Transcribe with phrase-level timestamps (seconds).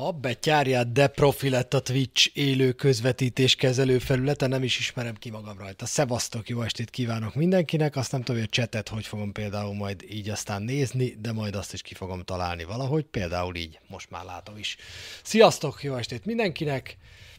[0.00, 5.30] A betyárját, de profi lett a Twitch élő közvetítés kezelő felülete, nem is ismerem ki
[5.30, 5.86] magam rajta.
[5.86, 10.04] Szevasztok, jó estét kívánok mindenkinek, azt nem tudom, hogy a csetet hogy fogom például majd
[10.10, 14.24] így aztán nézni, de majd azt is ki fogom találni valahogy, például így, most már
[14.24, 14.76] látom is.
[15.22, 16.96] Sziasztok, jó estét mindenkinek!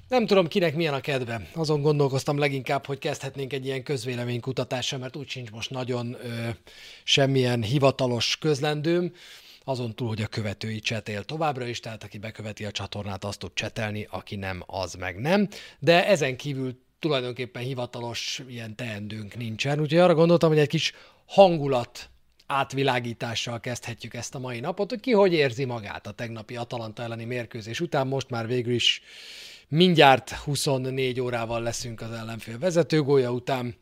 [0.07, 1.49] Nem tudom, kinek milyen a kedve.
[1.53, 6.49] Azon gondolkoztam leginkább, hogy kezdhetnénk egy ilyen közvéleménykutatással, mert úgy sincs most nagyon ö,
[7.03, 9.11] semmilyen hivatalos közlendőm
[9.69, 13.53] azon túl, hogy a követői csetél továbbra is, tehát aki beköveti a csatornát, azt tud
[13.53, 15.47] csetelni, aki nem, az meg nem.
[15.79, 20.93] De ezen kívül tulajdonképpen hivatalos ilyen teendőnk nincsen, úgyhogy arra gondoltam, hogy egy kis
[21.25, 22.09] hangulat
[22.47, 27.25] átvilágítással kezdhetjük ezt a mai napot, hogy ki hogy érzi magát a tegnapi Atalanta elleni
[27.25, 29.01] mérkőzés után, most már végül is
[29.67, 33.75] mindjárt 24 órával leszünk az ellenfél vezetőgója után,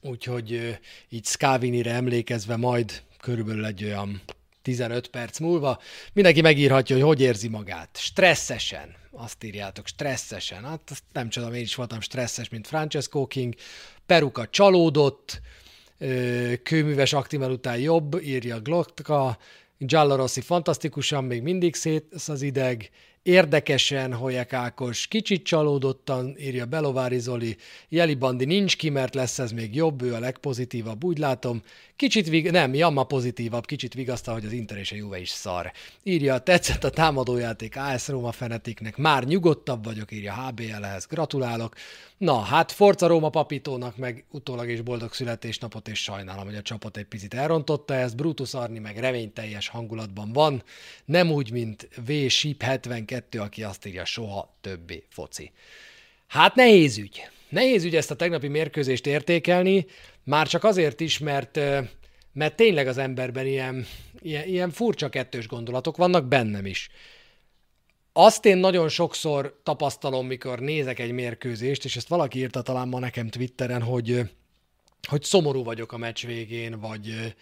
[0.00, 0.78] úgyhogy
[1.08, 4.20] így Scavinire emlékezve majd körülbelül egy olyan
[4.62, 5.80] 15 perc múlva.
[6.12, 7.88] Mindenki megírhatja, hogy hogy érzi magát.
[7.92, 8.96] Stresszesen.
[9.10, 10.64] Azt írjátok, stresszesen.
[10.64, 13.54] Hát nem csodom, én is voltam stresszes, mint Francesco King.
[14.06, 15.40] Peruka csalódott,
[16.62, 19.38] kőműves aktimel után jobb, írja Glocka.
[19.78, 22.90] Giallo Rossi fantasztikusan, még mindig szét az ideg,
[23.22, 27.56] Érdekesen, Holyek Ákos, kicsit csalódottan, írja Belovári Zoli,
[27.88, 31.62] Jeli Bandi nincs ki, mert lesz ez még jobb, ő a legpozitívabb, úgy látom.
[31.96, 35.72] Kicsit, vig- nem, Jamma pozitívabb, kicsit vigasztal, hogy az Inter és a Juve is szar.
[36.02, 41.74] Írja, tetszett a támadójáték AS Roma fenetiknek, már nyugodtabb vagyok, írja HBL-hez, gratulálok.
[42.18, 46.96] Na, hát Forza Róma Papitónak meg utólag is boldog születésnapot, és sajnálom, hogy a csapat
[46.96, 48.16] egy picit elrontotta ezt.
[48.16, 50.62] Brutus Arni meg reményteljes hangulatban van,
[51.04, 52.12] nem úgy, mint V.
[52.28, 55.52] Ship 72, aki azt írja, soha többé foci.
[56.26, 57.28] Hát nehéz ügy.
[57.48, 59.86] Nehéz ügy ezt a tegnapi mérkőzést értékelni,
[60.24, 61.60] már csak azért is, mert,
[62.32, 63.86] mert tényleg az emberben ilyen,
[64.20, 66.88] ilyen, ilyen furcsa kettős gondolatok vannak bennem is.
[68.12, 72.98] Azt én nagyon sokszor tapasztalom, mikor nézek egy mérkőzést, és ezt valaki írta talán ma
[72.98, 74.20] nekem Twitteren, hogy,
[75.08, 77.34] hogy szomorú vagyok a meccs végén, vagy,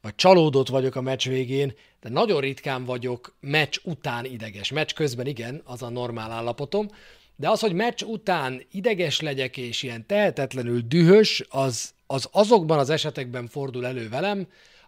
[0.00, 4.70] vagy csalódott vagyok a meccs végén, de nagyon ritkán vagyok meccs után ideges.
[4.70, 6.88] Meccs közben igen, az a normál állapotom,
[7.36, 12.90] de az, hogy meccs után ideges legyek és ilyen tehetetlenül dühös, az, az azokban az
[12.90, 14.46] esetekben fordul elő velem,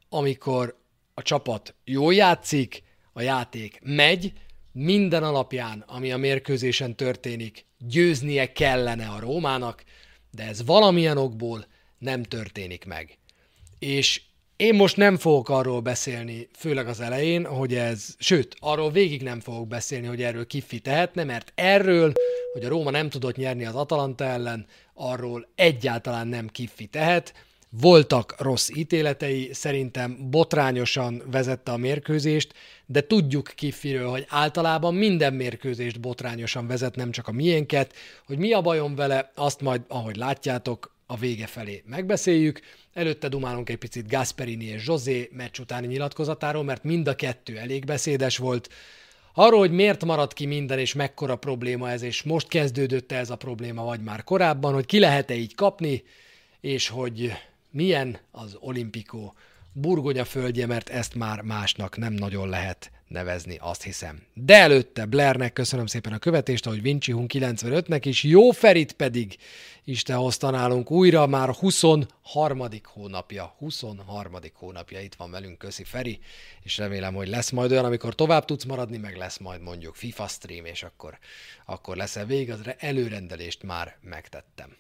[0.09, 0.79] amikor
[1.15, 4.33] a csapat jól játszik, a játék megy,
[4.73, 9.85] minden alapján, ami a mérkőzésen történik, győznie kellene a Rómának,
[10.31, 11.67] de ez valamilyen okból
[11.99, 13.19] nem történik meg.
[13.79, 14.23] És
[14.63, 19.41] én most nem fogok arról beszélni, főleg az elején, hogy ez, sőt, arról végig nem
[19.41, 22.13] fogok beszélni, hogy erről kifi tehetne, mert erről,
[22.53, 27.35] hogy a Róma nem tudott nyerni az Atalanta ellen, arról egyáltalán nem kifi tehet,
[27.81, 32.55] voltak rossz ítéletei, szerintem botrányosan vezette a mérkőzést,
[32.87, 37.95] de tudjuk Kiffiről, hogy általában minden mérkőzést botrányosan vezet, nem csak a miénket.
[38.27, 42.61] Hogy mi a bajom vele, azt majd, ahogy látjátok, a vége felé megbeszéljük.
[42.93, 47.85] Előtte dumálunk egy picit Gasperini és José meccs utáni nyilatkozatáról, mert mind a kettő elég
[47.85, 48.69] beszédes volt.
[49.35, 53.37] Arról, hogy miért maradt ki minden, és mekkora probléma ez, és most kezdődött ez a
[53.37, 56.03] probléma, vagy már korábban, hogy ki lehet-e így kapni,
[56.61, 57.33] és hogy
[57.71, 59.35] milyen az olimpikó
[59.73, 64.23] burgonya földje, mert ezt már másnak nem nagyon lehet nevezni, azt hiszem.
[64.35, 69.37] De előtte Blairnek köszönöm szépen a követést, ahogy Vinci Hun 95-nek is, jó Ferit pedig
[69.85, 72.69] Isten hozta nálunk újra, már 23.
[72.85, 74.33] hónapja, 23.
[74.55, 76.19] hónapja itt van velünk, köszi Feri,
[76.63, 80.27] és remélem, hogy lesz majd olyan, amikor tovább tudsz maradni, meg lesz majd mondjuk FIFA
[80.27, 81.19] stream, és akkor,
[81.67, 84.77] akkor lesz-e vég, az előrendelést már megtettem.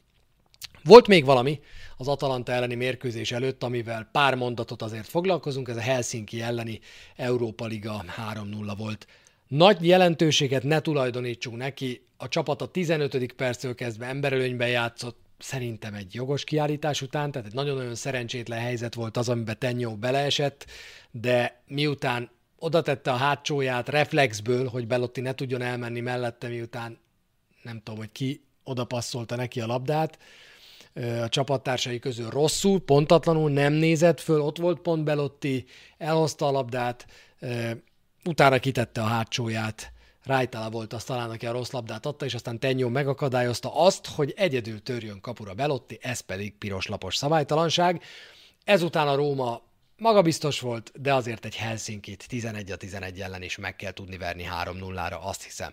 [0.85, 1.61] Volt még valami
[1.97, 6.81] az Atalanta elleni mérkőzés előtt, amivel pár mondatot azért foglalkozunk, ez a Helsinki elleni
[7.17, 9.07] Európa Liga 3-0 volt.
[9.49, 13.33] Nagy jelentőséget ne tulajdonítsunk neki, a csapat a 15.
[13.33, 19.17] perctől kezdve emberölönyben játszott, szerintem egy jogos kiállítás után, tehát egy nagyon-nagyon szerencsétlen helyzet volt
[19.17, 20.67] az, amiben Tenyó beleesett,
[21.11, 26.99] de miután oda tette a hátsóját reflexből, hogy Belotti ne tudjon elmenni mellette, miután
[27.63, 30.19] nem tudom, hogy ki oda passzolta neki a labdát,
[31.23, 35.65] a csapattársai közül rosszul, pontatlanul nem nézett föl, ott volt pont Belotti,
[35.99, 37.07] elhozta a labdát,
[38.25, 39.93] utána kitette a hátsóját,
[40.25, 44.33] Rájtala volt az talán, aki a rossz labdát adta, és aztán Tenyó megakadályozta azt, hogy
[44.37, 48.03] egyedül törjön kapura Belotti, ez pedig piros lapos szabálytalanság.
[48.65, 49.63] Ezután a Róma
[49.97, 54.49] magabiztos volt, de azért egy Helsinki-t 11 a 11 ellen is meg kell tudni verni
[54.65, 55.73] 3-0-ra, azt hiszem.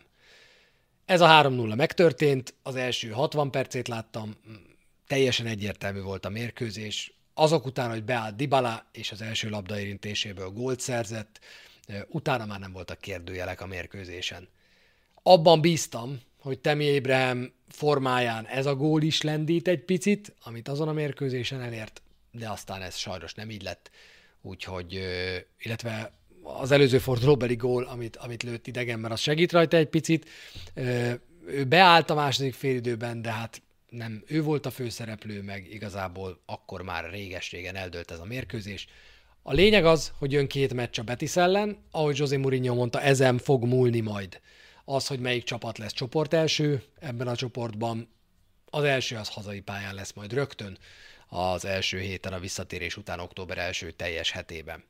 [1.06, 4.36] Ez a 3-0 megtörtént, az első 60 percét láttam,
[5.09, 7.13] teljesen egyértelmű volt a mérkőzés.
[7.33, 11.39] Azok után, hogy beállt Dybala, és az első érintéséből gólt szerzett,
[12.07, 14.47] utána már nem voltak kérdőjelek a mérkőzésen.
[15.23, 20.88] Abban bíztam, hogy Temi Ébrahim formáján ez a gól is lendít egy picit, amit azon
[20.88, 22.01] a mérkőzésen elért,
[22.31, 23.91] de aztán ez sajnos nem így lett.
[24.41, 25.00] Úgyhogy,
[25.59, 26.13] illetve
[26.44, 30.29] az előző fordulóbeli gól, amit, amit lőtt idegenben, az segít rajta egy picit.
[31.45, 36.81] Ő beállt a második félidőben, de hát nem ő volt a főszereplő, meg igazából akkor
[36.81, 38.88] már réges-régen eldőlt ez a mérkőzés.
[39.41, 43.38] A lényeg az, hogy jön két meccs a Betis ellen, ahogy José Mourinho mondta, ezen
[43.38, 44.41] fog múlni majd.
[44.86, 48.09] Az, hogy melyik csapat lesz csoport első ebben a csoportban,
[48.69, 50.77] az első az hazai pályán lesz majd rögtön
[51.27, 54.83] az első héten a visszatérés után október első teljes hetében.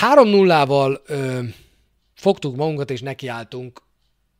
[0.00, 1.42] 3-0-val ö,
[2.14, 3.82] fogtuk magunkat és nekiálltunk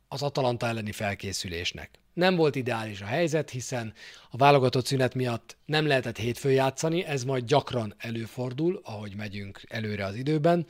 [0.07, 1.99] az Atalanta elleni felkészülésnek.
[2.19, 3.93] Nem volt ideális a helyzet, hiszen
[4.29, 10.05] a válogatott szünet miatt nem lehetett hétfőn játszani, ez majd gyakran előfordul, ahogy megyünk előre
[10.05, 10.67] az időben.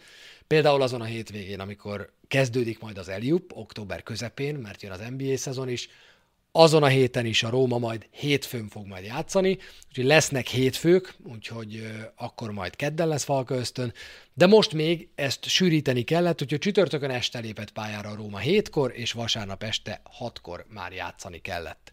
[0.48, 5.38] Például azon a hétvégén, amikor kezdődik majd az Eliup, október közepén, mert jön az NBA
[5.38, 5.90] szezon is,
[6.52, 9.58] azon a héten is a Róma majd hétfőn fog majd játszani,
[9.88, 13.94] úgyhogy lesznek hétfők, úgyhogy akkor majd kedden lesz Falka ösztön,
[14.34, 19.12] de most még ezt sűríteni kellett, úgyhogy csütörtökön este lépett pályára a Róma hétkor, és
[19.12, 21.92] vasárnap este hatkor már játszani kellett.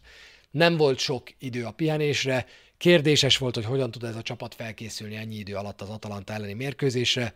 [0.51, 2.45] Nem volt sok idő a pihenésre,
[2.77, 6.53] kérdéses volt, hogy hogyan tud ez a csapat felkészülni ennyi idő alatt az Atalanta elleni
[6.53, 7.33] mérkőzésre,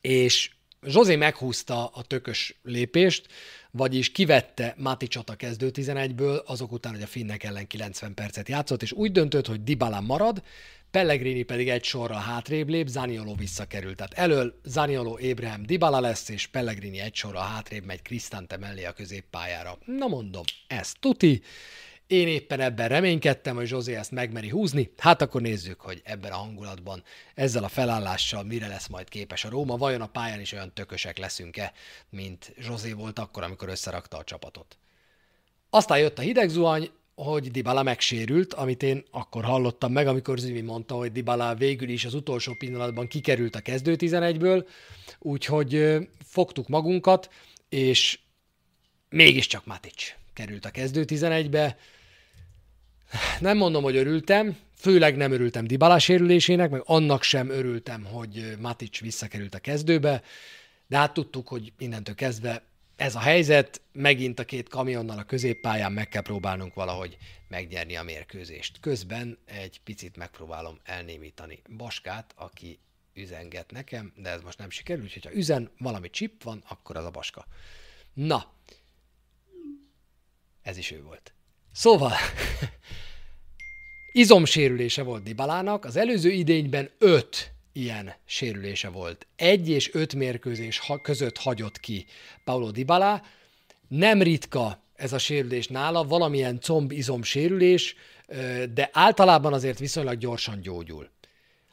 [0.00, 0.50] és
[0.86, 3.26] Zsozé meghúzta a tökös lépést,
[3.70, 8.82] vagyis kivette Maticsot a kezdő 11-ből, azok után, hogy a finnek ellen 90 percet játszott,
[8.82, 10.42] és úgy döntött, hogy Dybala marad,
[10.90, 13.96] Pellegrini pedig egy sorra hátrébb lép, Zaniolo visszakerült.
[13.96, 18.92] Tehát elől Zaniolo, Ébrahim, Dybala lesz, és Pellegrini egy sorra hátrébb megy Krisztante mellé a
[18.92, 19.78] középpályára.
[19.84, 21.42] Na mondom, ez tuti.
[22.10, 24.92] Én éppen ebben reménykedtem, hogy Zsozé ezt megmeri húzni.
[24.96, 27.02] Hát akkor nézzük, hogy ebben a hangulatban,
[27.34, 29.76] ezzel a felállással mire lesz majd képes a Róma.
[29.76, 31.72] Vajon a pályán is olyan tökösek leszünk-e,
[32.08, 34.78] mint Zsozé volt akkor, amikor összerakta a csapatot.
[35.70, 40.60] Aztán jött a hideg zuhany, hogy Dybala megsérült, amit én akkor hallottam meg, amikor Zimi
[40.60, 44.66] mondta, hogy Dybala végül is az utolsó pillanatban kikerült a kezdő 11-ből,
[45.18, 47.30] úgyhogy fogtuk magunkat,
[47.68, 48.18] és
[49.08, 51.76] mégiscsak Matic került a kezdő 11-be,
[53.40, 59.00] nem mondom, hogy örültem, főleg nem örültem Dybala sérülésének, meg annak sem örültem, hogy Matic
[59.00, 60.22] visszakerült a kezdőbe,
[60.86, 62.62] de hát tudtuk, hogy innentől kezdve
[62.96, 67.16] ez a helyzet, megint a két kamionnal a középpályán meg kell próbálnunk valahogy
[67.48, 68.80] megnyerni a mérkőzést.
[68.80, 72.78] Közben egy picit megpróbálom elnémítani Baskát, aki
[73.14, 77.04] üzenget nekem, de ez most nem sikerül, úgyhogy ha üzen, valami chip van, akkor az
[77.04, 77.46] a Baska.
[78.12, 78.52] Na,
[80.62, 81.32] ez is ő volt.
[81.72, 82.12] Szóval,
[84.12, 89.26] izomsérülése volt Dibalának, az előző idényben öt ilyen sérülése volt.
[89.36, 92.06] Egy és öt mérkőzés között hagyott ki
[92.44, 93.22] Paulo Dybala.
[93.88, 97.94] Nem ritka ez a sérülés nála, valamilyen comb-izom sérülés,
[98.74, 101.08] de általában azért viszonylag gyorsan gyógyul.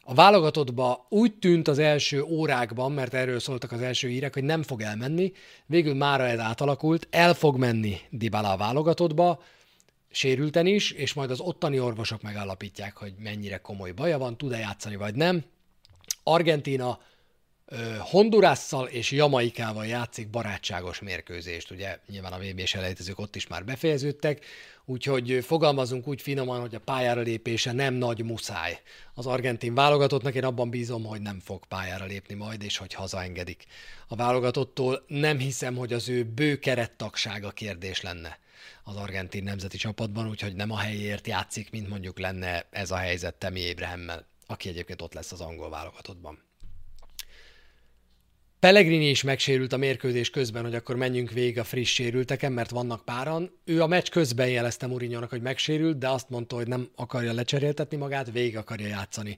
[0.04, 4.64] A válogatottba úgy tűnt az első órákban, mert erről szóltak az első hírek, hogy nem
[4.64, 5.32] fog elmenni,
[5.66, 9.42] végül mára ez átalakult, el fog menni Dybala a válogatottba,
[10.18, 14.96] sérülten is, és majd az ottani orvosok megállapítják, hogy mennyire komoly baja van, tud-e játszani
[14.96, 15.44] vagy nem.
[16.24, 17.00] Argentina
[18.00, 24.46] Hondurasszal és Jamaikával játszik barátságos mérkőzést, ugye nyilván a VB-s elejtezők ott is már befejeződtek,
[24.86, 28.80] úgyhogy fogalmazunk úgy finoman, hogy a pályára lépése nem nagy muszáj.
[29.14, 33.66] Az argentin válogatottnak én abban bízom, hogy nem fog pályára lépni majd, és hogy hazaengedik.
[34.08, 38.40] A válogatottól nem hiszem, hogy az ő bő kerettagsága kérdés lenne
[38.84, 43.36] az argentin nemzeti csapatban, úgyhogy nem a helyért játszik, mint mondjuk lenne ez a helyzet
[43.36, 46.47] Temi Ébrehemmel, aki egyébként ott lesz az angol válogatottban.
[48.60, 53.06] Pellegrini is megsérült a mérkőzés közben, hogy akkor menjünk végig a friss sérülteken, mert vannak
[53.06, 53.52] páran.
[53.66, 57.98] Ő a meccs közben jelezte mourinho hogy megsérült, de azt mondta, hogy nem akarja lecseréltetni
[57.98, 59.38] magát, végig akarja játszani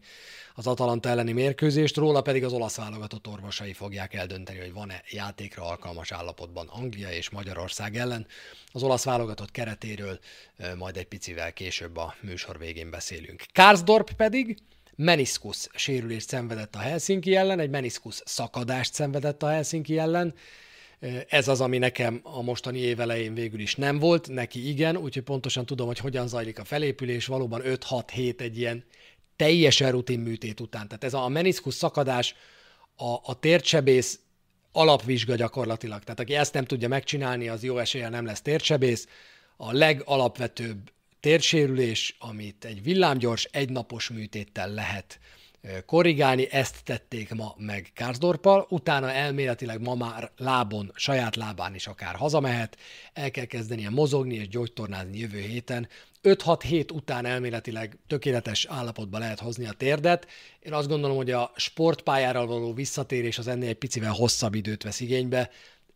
[0.56, 5.64] az Atalanta elleni mérkőzést, róla pedig az olasz válogatott orvosai fogják eldönteni, hogy van-e játékra
[5.64, 8.28] alkalmas állapotban Anglia és Magyarország ellen.
[8.72, 10.20] Az olasz válogatott keretéről
[10.78, 13.44] majd egy picivel később a műsor végén beszélünk.
[13.54, 14.58] Karsdorp pedig
[15.00, 20.34] meniskusz sérülést szenvedett a Helsinki ellen, egy meniskusz szakadást szenvedett a Helsinki ellen.
[21.28, 25.24] Ez az, ami nekem a mostani év elején végül is nem volt, neki igen, úgyhogy
[25.24, 28.84] pontosan tudom, hogy hogyan zajlik a felépülés, valóban 5-6 hét egy ilyen
[29.36, 30.88] teljesen rutin műtét után.
[30.88, 32.36] Tehát ez a meniszkusz szakadás,
[32.96, 34.20] a, a tércsebész
[34.72, 36.04] alapvizsga gyakorlatilag.
[36.04, 39.08] Tehát aki ezt nem tudja megcsinálni, az jó eséllyel nem lesz tércsebész.
[39.58, 45.20] A legalapvetőbb térsérülés, amit egy villámgyors, egynapos műtéttel lehet
[45.86, 52.16] korrigálni, ezt tették ma meg Kárzdorpal, utána elméletileg ma már lábon, saját lábán is akár
[52.16, 52.78] hazamehet,
[53.14, 55.88] el kell kezdenie mozogni és gyógytornázni jövő héten,
[56.24, 60.28] 5-6 hét után elméletileg tökéletes állapotba lehet hozni a térdet.
[60.60, 65.00] Én azt gondolom, hogy a sportpályára való visszatérés az ennél egy picivel hosszabb időt vesz
[65.00, 65.50] igénybe.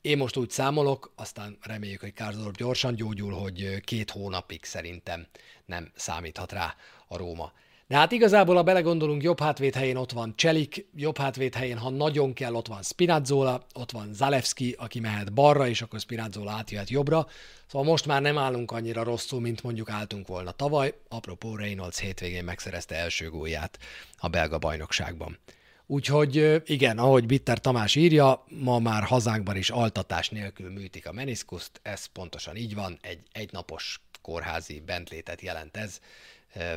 [0.04, 5.28] Én most úgy számolok, aztán reméljük, hogy Kárzdorp gyorsan gyógyul, hogy két hónapig szerintem
[5.66, 6.76] nem számíthat rá
[7.08, 7.52] a Róma.
[7.88, 11.90] De hát igazából, ha belegondolunk, jobb hátvéd helyén ott van Cselik, jobb hátvéd helyén, ha
[11.90, 16.90] nagyon kell, ott van Spinazzola, ott van Zalewski, aki mehet balra, és akkor Spinazzola átjöhet
[16.90, 17.28] jobbra.
[17.68, 20.94] Szóval most már nem állunk annyira rosszul, mint mondjuk álltunk volna tavaly.
[21.10, 23.80] Apropó, Reynolds hétvégén megszerezte első gólját
[24.18, 25.38] a belga bajnokságban.
[25.86, 31.80] Úgyhogy igen, ahogy Bitter Tamás írja, ma már hazánkban is altatás nélkül műtik a meniszkuszt,
[31.82, 36.00] ez pontosan így van, egy egynapos kórházi bentlétet jelent ez,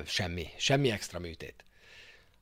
[0.06, 1.64] semmi, semmi extra műtét.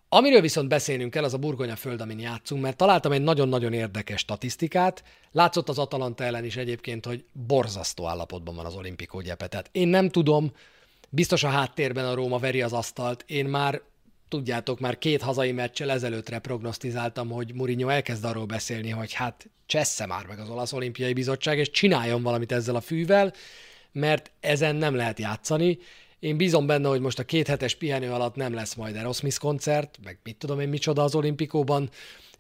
[0.09, 4.21] Amiről viszont beszélnünk kell, az a burgonya föld, amin játszunk, mert találtam egy nagyon-nagyon érdekes
[4.21, 5.05] statisztikát.
[5.33, 9.47] Látszott az Atalanta ellen is egyébként, hogy borzasztó állapotban van az olimpikó gyepe.
[9.47, 10.53] Tehát én nem tudom,
[11.09, 13.25] biztos a háttérben a Róma veri az asztalt.
[13.27, 13.81] Én már,
[14.37, 20.07] tudjátok, már két hazai meccsel ezelőttre prognosztizáltam, hogy Mourinho elkezd arról beszélni, hogy hát csessze
[20.07, 23.33] már meg az olasz olimpiai bizottság, és csináljon valamit ezzel a fűvel,
[23.93, 25.79] mert ezen nem lehet játszani
[26.25, 29.99] én bízom benne, hogy most a két hetes pihenő alatt nem lesz majd Aerosmith koncert,
[30.05, 31.91] meg mit tudom én micsoda az olimpikóban,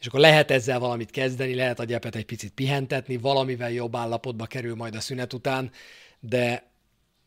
[0.00, 4.46] és akkor lehet ezzel valamit kezdeni, lehet a gyepet egy picit pihentetni, valamivel jobb állapotba
[4.46, 5.70] kerül majd a szünet után,
[6.20, 6.70] de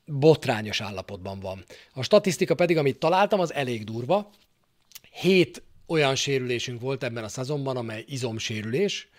[0.06, 1.64] botrányos állapotban van.
[1.94, 4.30] A statisztika pedig, amit találtam, az elég durva.
[5.20, 9.10] Hét olyan sérülésünk volt ebben a szezonban, amely izomsérülés,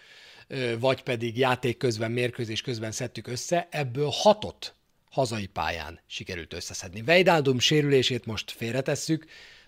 [0.78, 4.75] vagy pedig játék közben, mérkőzés közben szedtük össze, ebből hatot
[5.11, 7.02] hazai pályán sikerült összeszedni.
[7.02, 9.26] Vejdáldum sérülését most félretesszük,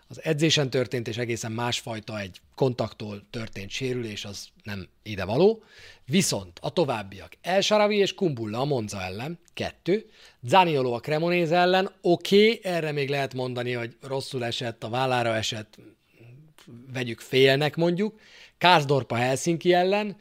[0.09, 5.63] az edzésen történt és egészen másfajta egy kontaktól történt sérülés, az nem ide való.
[6.05, 7.33] Viszont a továbbiak.
[7.41, 10.11] El Saravi és Kumbulla a Monza ellen, kettő.
[10.43, 15.37] Zaniolo a Cremonese ellen, oké, okay, erre még lehet mondani, hogy rosszul esett, a vállára
[15.37, 15.79] esett,
[16.93, 18.21] vegyük félnek mondjuk.
[18.59, 20.17] Kárzdorpa Helsinki ellen,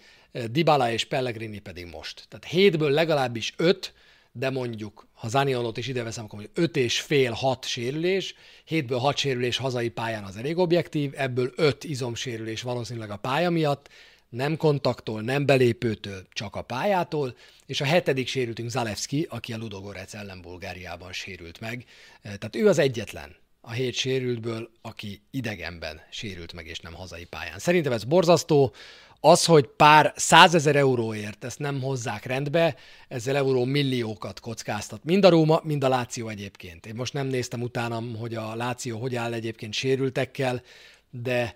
[0.52, 2.26] Dybala és Pellegrini pedig most.
[2.30, 3.94] Tehát hétből legalábbis öt,
[4.32, 8.36] de mondjuk, ha Zaniolót is ide veszem, akkor 5 és fél, 6 sérülés,
[8.70, 13.90] 7-ből 6 sérülés hazai pályán az elég objektív, ebből 5 izomsérülés valószínűleg a pálya miatt,
[14.30, 20.14] nem kontaktól, nem belépőtől, csak a pályától, és a hetedik sérültünk Zalewski, aki a Ludogorec
[20.14, 21.86] ellen Bulgáriában sérült meg.
[22.22, 23.36] Tehát ő az egyetlen
[23.70, 27.60] a hét sérültből, aki idegenben sérült meg, és nem hazai pályán.
[27.60, 28.74] Szerintem ez borzasztó,
[29.20, 32.76] az, hogy pár százezer euróért ezt nem hozzák rendbe,
[33.08, 35.04] ezzel euró milliókat kockáztat.
[35.04, 36.86] Mind a Róma, mind a Láció egyébként.
[36.86, 40.62] Én most nem néztem utánam, hogy a Láció hogy áll egyébként sérültekkel,
[41.10, 41.56] de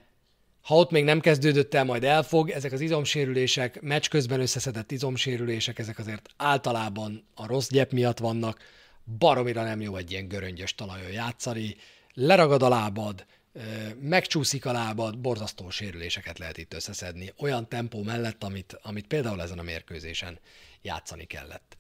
[0.62, 5.80] ha ott még nem kezdődött el, majd elfog, ezek az izomsérülések, meccs közben összeszedett izomsérülések,
[5.80, 8.60] ezek azért általában a rossz gyep miatt vannak,
[9.18, 11.76] baromira nem jó egy ilyen göröngyös talajon játszani,
[12.14, 13.26] leragad a lábad,
[14.00, 19.60] megcsúszik a lábad, borzasztó sérüléseket lehet itt összeszedni, olyan tempó mellett, amit, amit például ezen
[19.60, 20.40] a mérkőzésen
[20.82, 21.78] játszani kellett.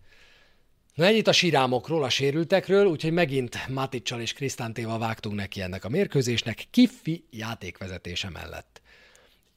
[0.93, 5.89] Na ennyit a sirámokról, a sérültekről, úgyhogy megint Maticsal és Krisztántéval vágtunk neki ennek a
[5.89, 8.81] mérkőzésnek, Kiffi játékvezetése mellett.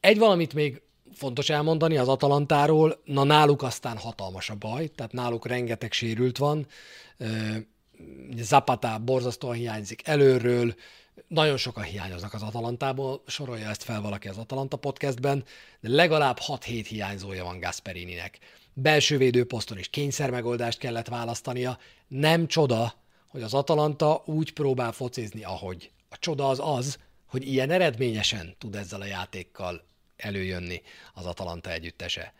[0.00, 0.82] Egy valamit még
[1.14, 6.66] fontos elmondani az Atalantáról, na náluk aztán hatalmas a baj, tehát náluk rengeteg sérült van,
[8.36, 10.74] Zapata borzasztóan hiányzik előről,
[11.28, 15.44] nagyon sokan hiányoznak az Atalantából, sorolja ezt fel valaki az Atalanta podcastben,
[15.80, 18.38] de legalább 6-7 hiányzója van Gasperininek.
[18.72, 21.78] Belső védőposzton is kényszer megoldást kellett választania.
[22.08, 22.94] Nem csoda,
[23.28, 25.90] hogy az Atalanta úgy próbál focizni, ahogy.
[26.08, 29.84] A csoda az az, hogy ilyen eredményesen tud ezzel a játékkal
[30.16, 30.82] előjönni
[31.14, 32.34] az Atalanta együttese.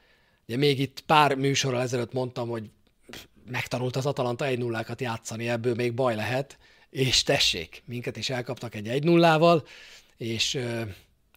[0.49, 2.71] Ugye még itt pár műsorral ezelőtt mondtam, hogy
[3.51, 6.59] megtanult az Atalanta 1 0 játszani, ebből még baj lehet,
[6.91, 9.63] és tessék, minket is elkaptak egy 1 0
[10.17, 10.59] és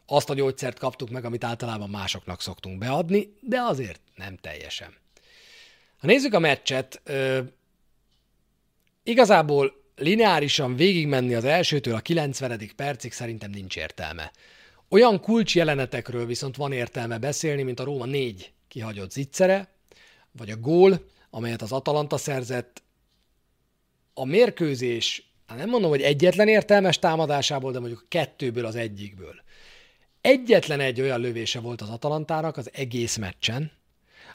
[0.05, 4.93] azt a gyógyszert kaptuk meg, amit általában másoknak szoktunk beadni, de azért nem teljesen.
[5.97, 7.01] Ha nézzük a meccset,
[9.03, 12.71] igazából lineárisan végigmenni az elsőtől a 90.
[12.75, 14.31] percig szerintem nincs értelme.
[14.89, 19.73] Olyan kulcs jelenetekről viszont van értelme beszélni, mint a Róma négy kihagyott zicsere,
[20.31, 22.83] vagy a gól, amelyet az Atalanta szerzett.
[24.13, 29.35] A mérkőzés hát nem mondom, hogy egyetlen értelmes támadásából, de mondjuk kettőből az egyikből.
[30.21, 33.71] Egyetlen egy olyan lövése volt az Atalantának az egész meccsen,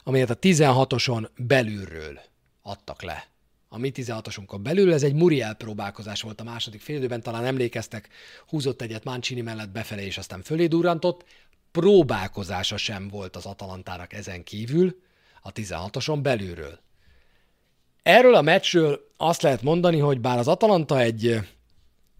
[0.03, 2.19] amelyet a 16-oson belülről
[2.61, 3.27] adtak le
[3.75, 4.93] a mi 16-osunkon belül.
[4.93, 8.09] Ez egy Muriel próbálkozás volt a második félidőben, talán emlékeztek,
[8.47, 11.25] húzott egyet Mancini mellett befelé, és aztán fölé durrantott.
[11.71, 15.01] Próbálkozása sem volt az Atalantának ezen kívül
[15.41, 16.79] a 16-oson belülről.
[18.05, 21.39] Erről a meccsről azt lehet mondani, hogy bár az Atalanta egy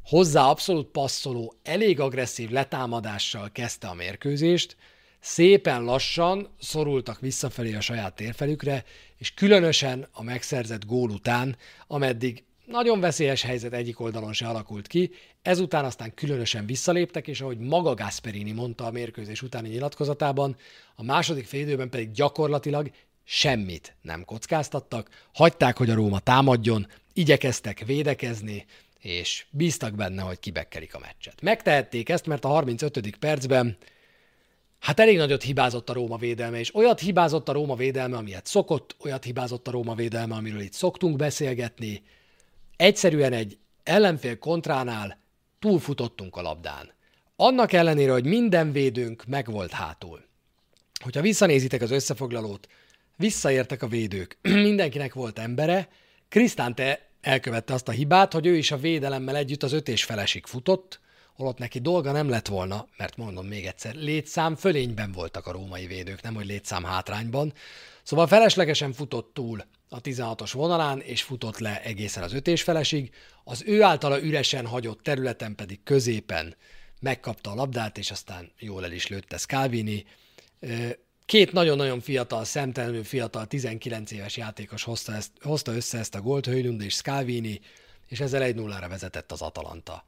[0.04, 4.78] hozzá abszolút passzoló, elég agresszív letámadással kezdte a mérkőzést,
[5.20, 8.84] szépen lassan szorultak visszafelé a saját térfelükre,
[9.18, 11.56] és különösen a megszerzett gól után,
[11.88, 15.12] ameddig nagyon veszélyes helyzet egyik oldalon se alakult ki,
[15.42, 20.56] ezután aztán különösen visszaléptek, és ahogy maga Gasperini mondta a mérkőzés utáni nyilatkozatában,
[20.96, 22.92] a második félidőben pedig gyakorlatilag
[23.26, 28.66] semmit nem kockáztattak, hagyták, hogy a Róma támadjon, igyekeztek védekezni,
[29.00, 31.42] és bíztak benne, hogy kibekkelik a meccset.
[31.42, 33.16] Megtehették ezt, mert a 35.
[33.18, 33.78] percben
[34.80, 38.96] hát elég nagyot hibázott a Róma védelme, és olyat hibázott a Róma védelme, amilyet szokott,
[39.00, 42.04] olyat hibázott a Róma védelme, amiről itt szoktunk beszélgetni.
[42.76, 45.20] Egyszerűen egy ellenfél kontránál
[45.60, 46.94] túlfutottunk a labdán.
[47.36, 50.24] Annak ellenére, hogy minden védőnk megvolt hátul.
[51.04, 52.68] Hogyha visszanézitek az összefoglalót,
[53.18, 54.38] visszaértek a védők.
[54.68, 55.90] Mindenkinek volt embere.
[56.30, 60.46] Krisztánte elkövette azt a hibát, hogy ő is a védelemmel együtt az öt és felesig
[60.46, 61.00] futott,
[61.36, 65.88] holott neki dolga nem lett volna, mert mondom még egyszer, létszám fölényben voltak a római
[65.88, 67.54] védők, nem hogy létszám hátrányban.
[68.04, 73.12] Szóval feleslegesen futott túl a 16-os vonalán, és futott le egészen az öt és felesig.
[73.44, 76.56] Az ő általa üresen hagyott területen pedig középen
[77.00, 80.06] megkapta a labdát, és aztán jól el is lőtte Scalvini.
[81.26, 86.46] Két nagyon-nagyon fiatal, szemtelenül fiatal, 19 éves játékos hozta, ezt, hozta össze ezt a gólt,
[86.46, 87.62] Höjlund és Scalvini,
[88.08, 90.04] és ezzel 1-0-ra vezetett az Atalanta.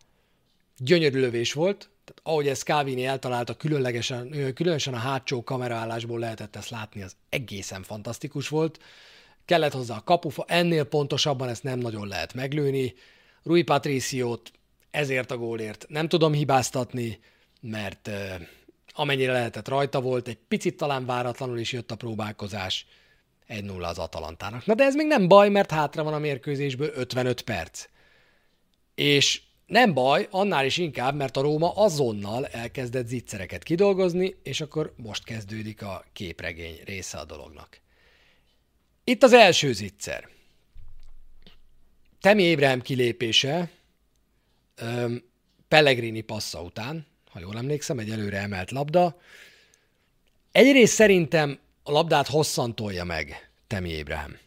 [0.78, 6.70] Gyönyörű lövés volt, tehát ahogy ezt Scalvini eltalálta, különlegesen, különösen a hátsó kameraállásból lehetett ezt
[6.70, 8.80] látni, az egészen fantasztikus volt.
[9.46, 12.94] Kellett hozzá a kapufa, ennél pontosabban ezt nem nagyon lehet meglőni.
[13.44, 14.52] Rui Patriciót
[14.92, 17.20] ezért a gólért nem tudom hibáztatni,
[17.62, 18.10] mert
[18.98, 22.86] amennyire lehetett rajta volt, egy picit talán váratlanul is jött a próbálkozás,
[23.50, 24.66] 1-0 az Atalantának.
[24.66, 27.86] Na de ez még nem baj, mert hátra van a mérkőzésből 55 perc.
[28.96, 34.94] És nem baj, annál is inkább, mert a Róma azonnal elkezdett zicsereket kidolgozni, és akkor
[34.96, 37.80] most kezdődik a képregény része a dolognak.
[39.04, 40.30] Itt az első zicser.
[42.22, 43.70] Temi Ébrahim kilépése
[45.68, 47.06] Pellegrini passza után,
[47.38, 49.20] ha jól emlékszem, egy előre emelt labda.
[50.52, 54.38] Egyrészt szerintem a labdát hosszan tolja meg Temi Ébrahim.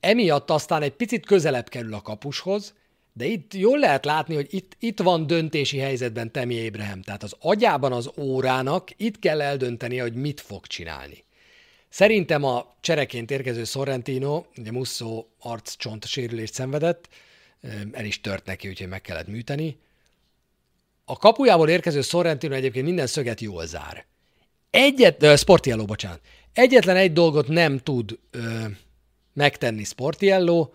[0.00, 2.74] Emiatt aztán egy picit közelebb kerül a kapushoz,
[3.12, 7.02] de itt jól lehet látni, hogy itt, itt van döntési helyzetben Temi Ébrahim.
[7.02, 11.24] Tehát az agyában az órának itt kell eldönteni, hogy mit fog csinálni.
[11.88, 17.08] Szerintem a csereként érkező Sorrentino, ugye Musso arccsont sérülést szenvedett,
[17.92, 19.78] el is tört neki, úgyhogy meg kellett műteni.
[21.04, 24.06] A kapujából érkező Sorrentino egyébként minden szöget jól zár.
[24.70, 26.20] Egyet, uh, Sportiello, bocsánat.
[26.52, 28.64] Egyetlen egy dolgot nem tud ö,
[29.32, 30.68] megtenni Sportiello,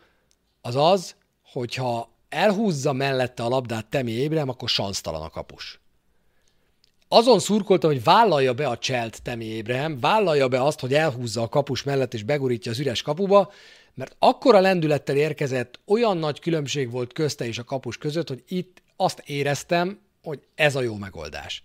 [0.61, 5.79] az az, hogyha elhúzza mellette a labdát Temi Ébrem, akkor sansztalan a kapus.
[7.07, 11.49] Azon szurkoltam, hogy vállalja be a cselt Temi Ébrem, vállalja be azt, hogy elhúzza a
[11.49, 13.51] kapus mellett és begurítja az üres kapuba,
[13.93, 18.81] mert akkora lendülettel érkezett, olyan nagy különbség volt közte és a kapus között, hogy itt
[18.95, 21.63] azt éreztem, hogy ez a jó megoldás.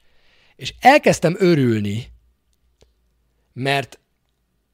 [0.56, 2.06] És elkezdtem örülni,
[3.52, 3.98] mert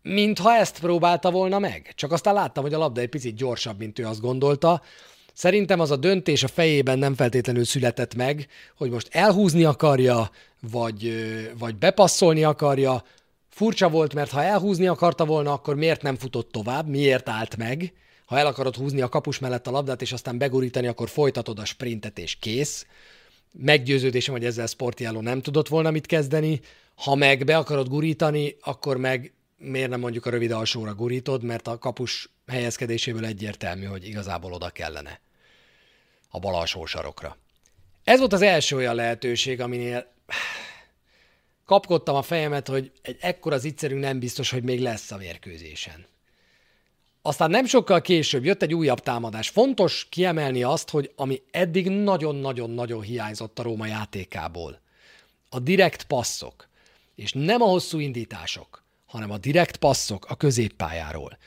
[0.02, 1.92] mintha ezt próbálta volna meg.
[1.94, 4.82] Csak aztán láttam, hogy a labda egy picit gyorsabb, mint ő azt gondolta.
[5.32, 10.30] Szerintem az a döntés a fejében nem feltétlenül született meg, hogy most elhúzni akarja,
[10.70, 11.14] vagy,
[11.58, 13.02] vagy bepasszolni akarja.
[13.48, 17.92] Furcsa volt, mert ha elhúzni akarta volna, akkor miért nem futott tovább, miért állt meg?
[18.26, 21.64] Ha el akarod húzni a kapus mellett a labdát, és aztán begurítani, akkor folytatod a
[21.64, 22.86] sprintet, és kész
[23.58, 26.60] meggyőződésem, hogy ezzel sportjáló nem tudott volna mit kezdeni.
[26.94, 31.68] Ha meg be akarod gurítani, akkor meg miért nem mondjuk a rövid alsóra gurítod, mert
[31.68, 35.20] a kapus helyezkedéséből egyértelmű, hogy igazából oda kellene
[36.30, 37.36] a bal alsó sarokra.
[38.04, 40.12] Ez volt az első olyan lehetőség, aminél
[41.64, 46.06] kapkodtam a fejemet, hogy egy ekkora zicserünk nem biztos, hogy még lesz a mérkőzésen.
[47.26, 49.48] Aztán nem sokkal később jött egy újabb támadás.
[49.48, 54.80] Fontos kiemelni azt, hogy ami eddig nagyon-nagyon-nagyon hiányzott a Róma játékából.
[55.48, 56.68] A direkt passzok.
[57.14, 61.38] És nem a hosszú indítások, hanem a direkt passzok a középpályáról.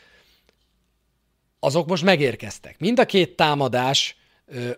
[1.60, 2.80] Azok most megérkeztek.
[2.80, 4.16] Mind a két támadás
[4.46, 4.70] ö,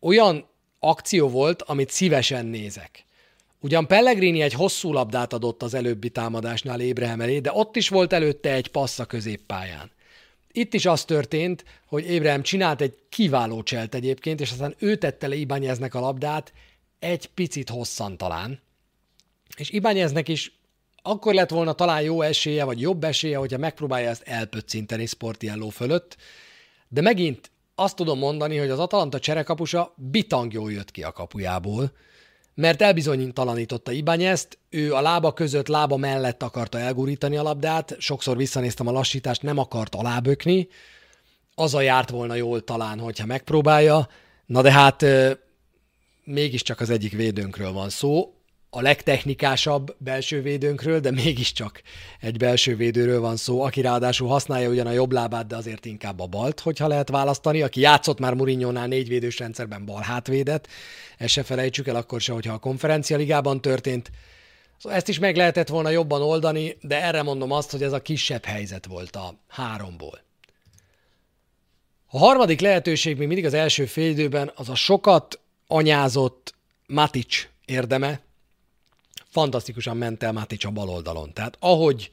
[0.00, 3.04] olyan akció volt, amit szívesen nézek.
[3.60, 8.12] Ugyan Pellegrini egy hosszú labdát adott az előbbi támadásnál Ébrehem elé, de ott is volt
[8.12, 9.94] előtte egy passz a középpályán.
[10.56, 15.28] Itt is az történt, hogy Ébrahim csinált egy kiváló cselt egyébként, és aztán ő tette
[15.28, 16.52] le Ibányeznek a labdát,
[16.98, 18.60] egy picit hosszan talán.
[19.56, 20.58] És Ibányeznek is
[21.02, 26.16] akkor lett volna talán jó esélye, vagy jobb esélye, hogyha megpróbálja ezt elpöccinteni Sportiello fölött,
[26.88, 31.92] de megint azt tudom mondani, hogy az Atalanta cserekapusa bitang jól jött ki a kapujából,
[32.56, 38.86] mert elbizonytalanította Ibányezt, ő a lába között, lába mellett akarta elgurítani a labdát, sokszor visszanéztem
[38.86, 40.68] a lassítást, nem akart alábökni,
[41.54, 44.08] az a járt volna jól talán, hogyha megpróbálja,
[44.46, 45.04] na de hát
[46.24, 48.34] mégiscsak az egyik védőnkről van szó,
[48.76, 51.82] a legtechnikásabb belső védőnkről, de mégiscsak
[52.20, 56.20] egy belső védőről van szó, aki ráadásul használja ugyan a jobb lábát, de azért inkább
[56.20, 60.68] a balt, hogyha lehet választani, aki játszott már Murinyónál négy védős rendszerben bal hátvédet,
[61.18, 64.10] ezt se felejtsük el akkor se, hogyha a konferencia ligában történt.
[64.78, 68.02] Szóval ezt is meg lehetett volna jobban oldani, de erre mondom azt, hogy ez a
[68.02, 70.20] kisebb helyzet volt a háromból.
[72.06, 76.54] A harmadik lehetőség még mindig az első félidőben az a sokat anyázott
[76.86, 78.24] Matic érdeme,
[79.36, 81.32] fantasztikusan ment el Mátics a bal oldalon.
[81.32, 82.10] Tehát ahogy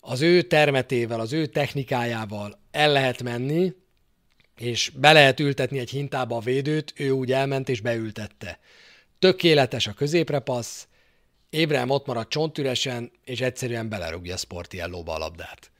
[0.00, 3.72] az ő termetével, az ő technikájával el lehet menni,
[4.56, 8.58] és be lehet ültetni egy hintába a védőt, ő úgy elment és beültette.
[9.18, 10.86] Tökéletes a középre passz,
[11.50, 15.70] Ébrahim ott marad csontüresen, és egyszerűen belerúgja Sportiellóba a labdát.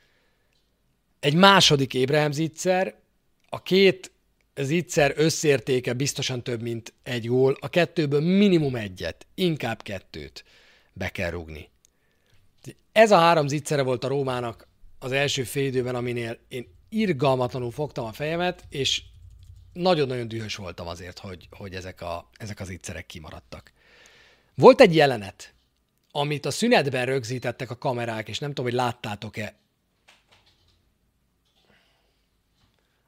[1.21, 2.95] Egy második Ébrahim zicser,
[3.49, 4.13] a két
[4.55, 10.45] zicser összértéke biztosan több, mint egy gól, a kettőből minimum egyet, inkább kettőt
[10.97, 11.71] be kell rúgni.
[12.93, 18.13] Ez a három zicsere volt a Rómának az első fél aminél én irgalmatlanul fogtam a
[18.13, 19.03] fejemet, és
[19.73, 23.73] nagyon-nagyon dühös voltam azért, hogy, hogy ezek, a, ezek az ittszerek kimaradtak.
[24.55, 25.55] Volt egy jelenet,
[26.11, 29.55] amit a szünetben rögzítettek a kamerák, és nem tudom, hogy láttátok-e.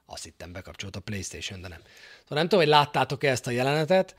[0.06, 1.80] Azt hittem bekapcsolt a Playstation, de nem.
[2.20, 4.16] Szóval nem tudom, hogy láttátok-e ezt a jelenetet,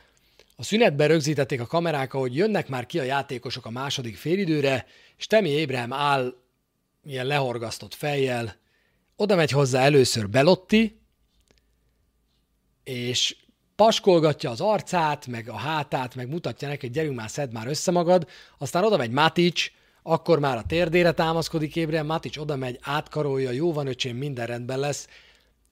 [0.60, 4.86] a szünetben rögzítették a kamerák, hogy jönnek már ki a játékosok a második félidőre,
[5.18, 6.34] és Temi Ébrahim áll
[7.04, 8.56] ilyen lehorgasztott fejjel,
[9.16, 11.00] oda megy hozzá először Belotti,
[12.84, 13.36] és
[13.76, 17.92] paskolgatja az arcát, meg a hátát, meg mutatja neki, hogy gyerünk már, szedd már össze
[17.92, 19.72] magad, aztán oda megy Matic,
[20.04, 24.80] akkor már a térdére támaszkodik Ébrahim, Matic oda megy, átkarolja, jó van öcsém, minden rendben
[24.80, 25.08] lesz.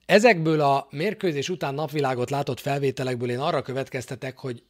[0.06, 4.62] Ezekből a mérkőzés után napvilágot látott felvételekből én arra következtetek, hogy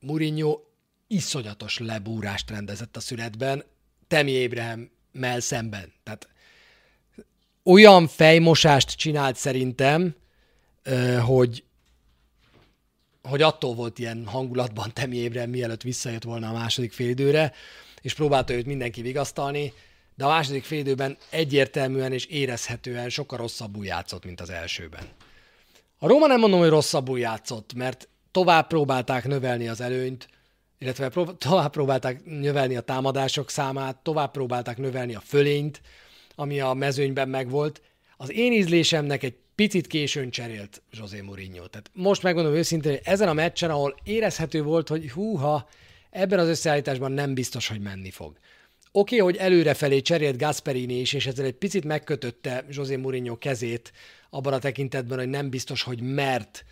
[0.00, 0.60] Mourinho
[1.06, 3.64] iszonyatos lebúrást rendezett a szünetben,
[4.08, 5.92] Temi Ébrahim mell szemben.
[6.02, 6.28] Tehát
[7.62, 10.14] olyan fejmosást csinált szerintem,
[11.24, 11.64] hogy,
[13.22, 17.52] hogy attól volt ilyen hangulatban Temi Ébrahim, mielőtt visszajött volna a második félidőre,
[18.00, 19.72] és próbálta őt mindenki vigasztalni,
[20.14, 25.08] de a második félidőben egyértelműen és érezhetően sokkal rosszabbul játszott, mint az elsőben.
[25.98, 30.28] A Róma nem mondom, hogy rosszabbul játszott, mert tovább próbálták növelni az előnyt,
[30.78, 35.80] illetve prób- tovább próbálták növelni a támadások számát, tovább próbálták növelni a fölényt,
[36.34, 37.82] ami a mezőnyben megvolt.
[38.16, 41.66] Az én ízlésemnek egy picit későn cserélt José Mourinho.
[41.66, 45.68] Tehát most megmondom őszintén, hogy ezen a meccsen, ahol érezhető volt, hogy húha,
[46.10, 48.38] ebben az összeállításban nem biztos, hogy menni fog.
[48.92, 53.92] Oké, okay, hogy előrefelé cserélt Gasperini is, és ezzel egy picit megkötötte José Mourinho kezét
[54.30, 56.64] abban a tekintetben, hogy nem biztos, hogy mert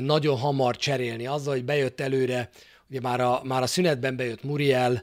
[0.00, 1.26] nagyon hamar cserélni.
[1.26, 2.50] Azzal, hogy bejött előre,
[2.90, 5.02] ugye már a, már a szünetben bejött Muriel,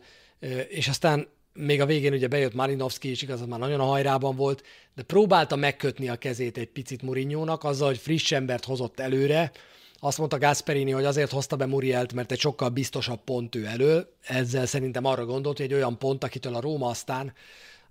[0.69, 4.63] és aztán még a végén ugye bejött Marinovski, és igaz, már nagyon a hajrában volt,
[4.95, 9.51] de próbálta megkötni a kezét egy picit Murinyónak, azzal, hogy friss embert hozott előre.
[9.99, 14.07] Azt mondta Gasperini, hogy azért hozta be Murielt, mert egy sokkal biztosabb pont ő elő.
[14.21, 17.33] Ezzel szerintem arra gondolt, hogy egy olyan pont, akitől a Róma aztán,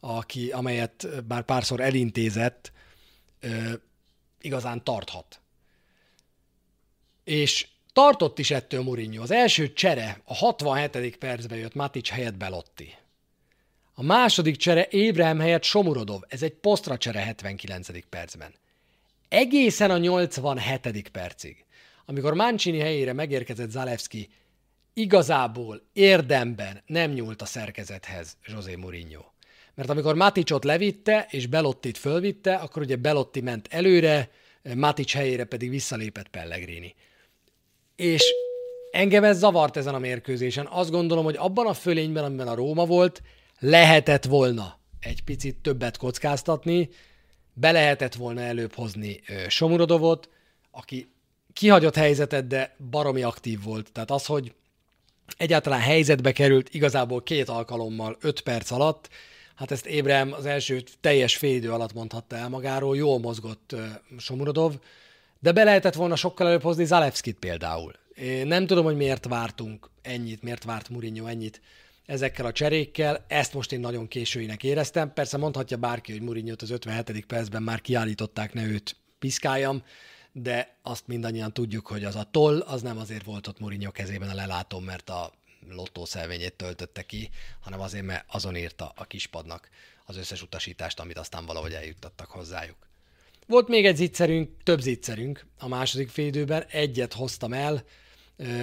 [0.01, 2.73] aki, amelyet bár párszor elintézett,
[4.41, 5.41] igazán tarthat.
[7.25, 9.23] És tartott is ettől Mourinho.
[9.23, 11.17] Az első csere a 67.
[11.17, 12.95] percben jött Matic helyett Belotti.
[13.95, 16.21] A második csere Ébrahim helyett Somurodov.
[16.29, 18.09] Ez egy posztra csere 79.
[18.09, 18.55] percben.
[19.29, 21.09] Egészen a 87.
[21.09, 21.65] percig,
[22.05, 24.29] amikor Mancini helyére megérkezett Zalewski,
[24.93, 29.23] igazából érdemben nem nyúlt a szerkezethez José Mourinho.
[29.75, 34.31] Mert amikor Maticot levitte és Belottit fölvitte, akkor ugye Belotti ment előre,
[34.75, 36.95] Matic helyére pedig visszalépett Pellegrini
[37.97, 38.35] és
[38.91, 40.67] engem ez zavart ezen a mérkőzésen.
[40.67, 43.23] Azt gondolom, hogy abban a fölényben, amiben a Róma volt,
[43.59, 46.89] lehetett volna egy picit többet kockáztatni,
[47.53, 50.29] be lehetett volna előbb hozni Somurodovot,
[50.71, 51.13] aki
[51.53, 53.93] kihagyott helyzetet, de baromi aktív volt.
[53.93, 54.55] Tehát az, hogy
[55.37, 59.09] egyáltalán helyzetbe került igazából két alkalommal, öt perc alatt,
[59.55, 63.77] Hát ezt Ébrem az első teljes félidő alatt mondhatta el magáról, jól mozgott
[64.19, 64.75] Somurodov,
[65.45, 67.93] de be lehetett volna sokkal előbb hozni Zalewskit például.
[68.15, 71.61] Én nem tudom, hogy miért vártunk ennyit, miért várt Mourinho ennyit
[72.07, 73.25] ezekkel a cserékkel.
[73.29, 75.13] Ezt most én nagyon későinek éreztem.
[75.13, 77.27] Persze mondhatja bárki, hogy Mourinho az 57.
[77.27, 79.83] percben már kiállították, ne őt piszkáljam,
[80.33, 84.29] de azt mindannyian tudjuk, hogy az a toll, az nem azért volt ott Mourinho kezében
[84.29, 85.33] a lelátom, mert a
[85.69, 87.31] lottó szelvényét töltötte ki,
[87.61, 89.69] hanem azért, mert azon írta a kispadnak
[90.05, 92.77] az összes utasítást, amit aztán valahogy eljuttattak hozzájuk.
[93.47, 97.85] Volt még egy zicserünk, több zicserünk a második félidőben, egyet hoztam el,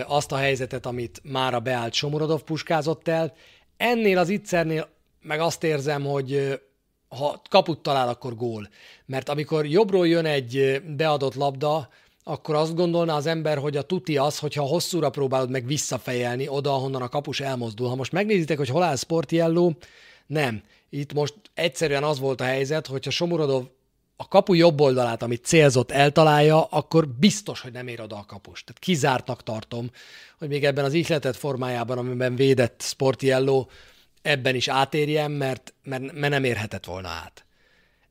[0.05, 3.33] azt a helyzetet, amit már a beállt Somorodov puskázott el.
[3.77, 4.89] Ennél az ittszernél
[5.21, 6.59] meg azt érzem, hogy
[7.07, 8.69] ha kaput talál, akkor gól.
[9.05, 11.89] Mert amikor jobbról jön egy beadott labda,
[12.23, 16.73] akkor azt gondolná az ember, hogy a tuti az, hogyha hosszúra próbálod meg visszafejelni oda,
[16.73, 17.87] ahonnan a kapus elmozdul.
[17.87, 19.71] Ha most megnézitek, hogy hol áll Sportiello,
[20.27, 20.61] nem.
[20.89, 23.63] Itt most egyszerűen az volt a helyzet, hogyha Somorodov
[24.21, 28.63] a kapu jobb oldalát, amit célzott, eltalálja, akkor biztos, hogy nem ér oda a kapus.
[28.63, 29.91] Tehát kizártnak tartom,
[30.39, 33.65] hogy még ebben az ihletett formájában, amiben védett Sportiello,
[34.21, 37.45] ebben is átérjen, mert, mert, mert nem érhetett volna át.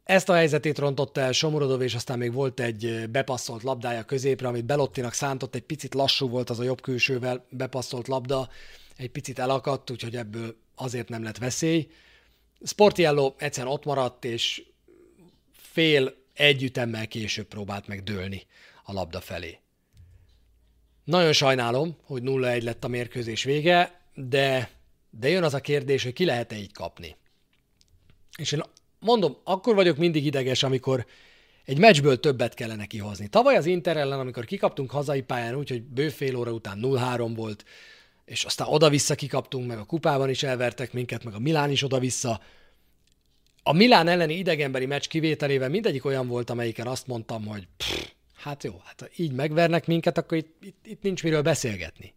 [0.05, 4.65] Ezt a helyzetét rontotta el Somorodov, és aztán még volt egy bepasszolt labdája középre, amit
[4.65, 8.49] Belottinak szántott, egy picit lassú volt az a jobb külsővel bepasszolt labda,
[8.97, 11.91] egy picit elakadt, úgyhogy ebből azért nem lett veszély.
[12.63, 14.63] Sportiello egyszerűen ott maradt, és
[15.73, 18.47] fél együttemmel később próbált meg dőlni
[18.85, 19.59] a labda felé.
[21.05, 24.71] Nagyon sajnálom, hogy 0-1 lett a mérkőzés vége, de,
[25.11, 27.17] de jön az a kérdés, hogy ki lehet-e így kapni.
[28.39, 28.63] És én
[28.99, 31.07] mondom, akkor vagyok mindig ideges, amikor
[31.65, 33.29] egy meccsből többet kellene kihozni.
[33.29, 37.33] Tavaly az Inter ellen, amikor kikaptunk hazai pályán úgy, hogy bő fél óra után 0-3
[37.35, 37.65] volt,
[38.25, 42.41] és aztán oda-vissza kikaptunk, meg a kupában is elvertek minket, meg a Milán is oda-vissza,
[43.63, 48.65] a Milán elleni idegenbeli meccs kivételével mindegyik olyan volt, amelyiken azt mondtam, hogy pff, hát
[48.65, 52.15] jó, hát ha így megvernek minket, akkor itt, itt, itt nincs miről beszélgetni.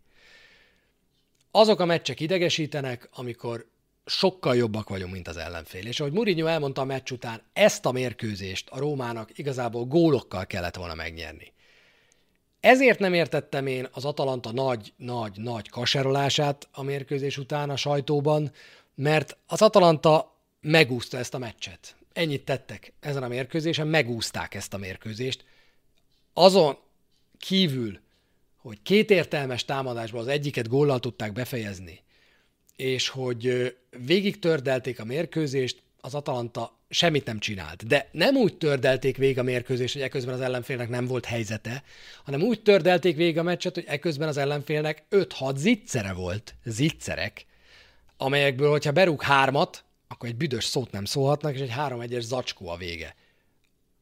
[1.51, 3.65] Azok a meccsek idegesítenek, amikor
[4.05, 5.85] sokkal jobbak vagyunk, mint az ellenfél.
[5.85, 10.75] És ahogy Mourinho elmondta a meccs után, ezt a mérkőzést a Rómának igazából gólokkal kellett
[10.75, 11.53] volna megnyerni.
[12.59, 18.51] Ezért nem értettem én az Atalanta nagy, nagy, nagy kaserolását a mérkőzés után a sajtóban,
[18.95, 20.32] mert az Atalanta
[20.63, 21.95] megúszta ezt a meccset.
[22.13, 25.45] Ennyit tettek ezen a mérkőzésen, megúzták ezt a mérkőzést.
[26.33, 26.77] Azon
[27.37, 27.99] kívül,
[28.57, 31.99] hogy két értelmes támadásban az egyiket góllal tudták befejezni,
[32.75, 37.87] és hogy végig tördelték a mérkőzést, az Atalanta semmit nem csinált.
[37.87, 41.83] De nem úgy tördelték végig a mérkőzést, hogy eközben az ellenfélnek nem volt helyzete,
[42.23, 47.45] hanem úgy tördelték végig a meccset, hogy eközben az ellenfélnek 5-6 zicsere volt, zicserek,
[48.17, 52.77] amelyekből, hogyha berúg hármat, akkor egy büdös szót nem szólhatnak, és egy 3-1-es zacskó a
[52.77, 53.15] vége.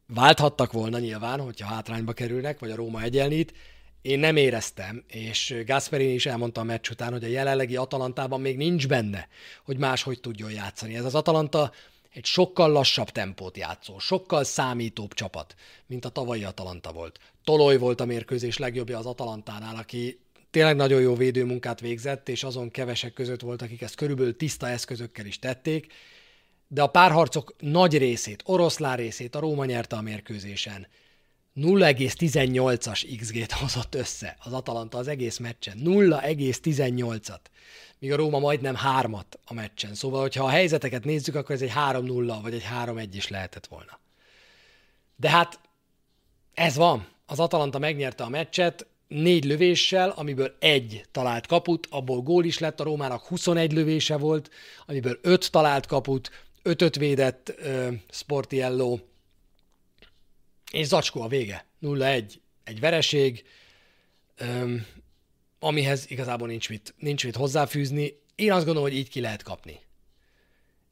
[0.08, 3.54] Válthattak volna nyilván, hogyha hátrányba kerülnek, vagy a Róma egyenlít.
[4.02, 8.58] Én nem éreztem, és Gasperini is elmondta a meccs után, hogy a jelenlegi Atalantában még
[8.58, 9.28] nincs benne,
[9.64, 10.96] hogy máshogy tudjon játszani.
[10.96, 11.72] Ez az Atalanta
[12.14, 17.20] egy sokkal lassabb tempót játszó, sokkal számítóbb csapat, mint a tavalyi Atalanta volt.
[17.44, 20.20] Toloj volt a mérkőzés legjobbja az Atalantánál, aki
[20.52, 25.26] tényleg nagyon jó védőmunkát végzett, és azon kevesek között volt, akik ezt körülbelül tiszta eszközökkel
[25.26, 25.94] is tették,
[26.68, 30.88] de a párharcok nagy részét, oroszlán részét a Róma nyerte a mérkőzésen.
[31.56, 35.78] 0,18-as XG-t hozott össze az Atalanta az egész meccsen.
[35.84, 37.40] 0,18-at.
[38.00, 39.96] Míg a Róma majdnem hármat a meccsen.
[39.96, 44.00] Szóval, hogyha a helyzeteket nézzük, akkor ez egy 3-0 vagy egy 3-1 is lehetett volna.
[45.16, 45.60] De hát
[46.54, 47.08] ez van.
[47.26, 52.80] Az Atalanta megnyerte a meccset, négy lövéssel, amiből egy talált kaput, abból gól is lett,
[52.80, 54.50] a Rómának 21 lövése volt,
[54.86, 59.00] amiből öt talált kaput, ötöt védett uh, Sportiello,
[60.72, 61.66] és zacskó a vége.
[61.82, 63.44] 0-1, egy vereség,
[64.42, 64.86] um,
[65.60, 68.20] amihez igazából nincs mit, nincs mit hozzáfűzni.
[68.36, 69.80] Én azt gondolom, hogy így ki lehet kapni.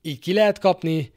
[0.02, 1.12] Így ki lehet kapni,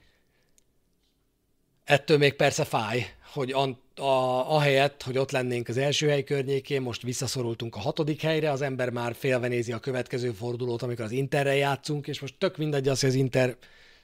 [1.85, 3.53] ettől még persze fáj, hogy
[3.99, 8.63] a, ahelyett, hogy ott lennénk az első hely környékén, most visszaszorultunk a hatodik helyre, az
[8.63, 12.89] ember már félve nézi a következő fordulót, amikor az Interrel játszunk, és most tök mindegy
[12.89, 13.57] az, hogy az Inter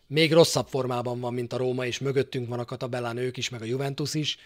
[0.07, 3.63] még rosszabb formában van, mint a Róma, és mögöttünk van a Katabellán ők is, meg
[3.63, 4.39] a Juventus is.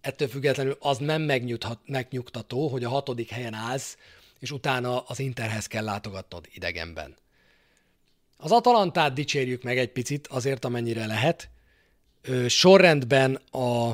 [0.00, 1.22] Ettől függetlenül az nem
[1.86, 3.96] megnyugtató, hogy a hatodik helyen állsz,
[4.38, 7.16] és utána az Interhez kell látogatnod idegenben.
[8.36, 11.48] Az Atalantát dicsérjük meg egy picit, azért amennyire lehet.
[12.46, 13.90] Sorrendben a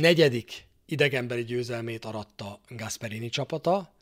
[0.00, 3.92] negyedik idegenbeli győzelmét aratta Gasperini csapata.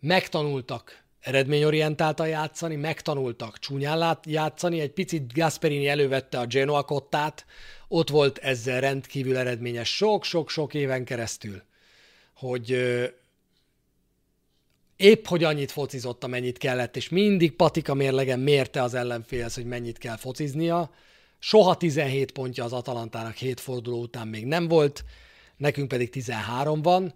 [0.00, 7.46] Megtanultak eredményorientáltan játszani, megtanultak csúnyán játszani, egy picit Gasperini elővette a Genoa kottát,
[7.88, 11.62] ott volt ezzel rendkívül eredményes sok-sok-sok éven keresztül,
[12.34, 12.70] hogy
[14.96, 19.98] épp hogy annyit focizott, amennyit kellett, és mindig patika mérlegen mérte az ellenfélhez, hogy mennyit
[19.98, 20.90] kell fociznia.
[21.44, 25.04] Soha 17 pontja az Atalantának 7 forduló után még nem volt,
[25.56, 27.14] nekünk pedig 13 van,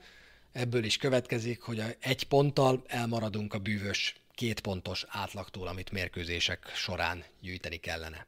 [0.53, 7.25] ebből is következik, hogy egy ponttal elmaradunk a bűvös két pontos átlagtól, amit mérkőzések során
[7.41, 8.27] gyűjteni kellene.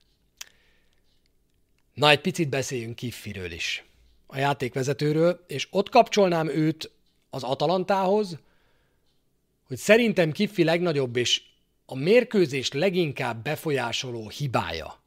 [1.94, 3.84] Na, egy picit beszéljünk Kiffiről is,
[4.26, 6.90] a játékvezetőről, és ott kapcsolnám őt
[7.30, 8.38] az Atalantához,
[9.66, 11.42] hogy szerintem Kiffi legnagyobb és
[11.86, 14.97] a mérkőzést leginkább befolyásoló hibája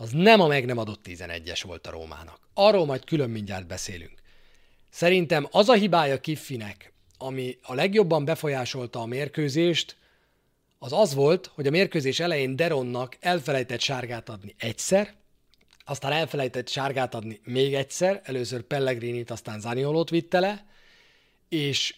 [0.00, 2.48] az nem a meg nem adott 11-es volt a Rómának.
[2.54, 4.22] Arról majd külön mindjárt beszélünk.
[4.90, 9.96] Szerintem az a hibája Kiffinek, ami a legjobban befolyásolta a mérkőzést,
[10.78, 15.14] az az volt, hogy a mérkőzés elején Deronnak elfelejtett sárgát adni egyszer,
[15.84, 20.66] aztán elfelejtett sárgát adni még egyszer, először Pellegrinit, aztán Zaniolót vitte le,
[21.48, 21.94] és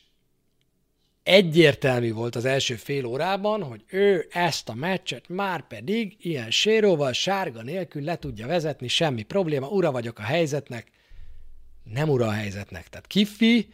[1.23, 7.13] egyértelmű volt az első fél órában, hogy ő ezt a meccset már pedig ilyen séróval,
[7.13, 10.91] sárga nélkül le tudja vezetni, semmi probléma, ura vagyok a helyzetnek,
[11.85, 12.89] nem ura a helyzetnek.
[12.89, 13.73] Tehát Kiffi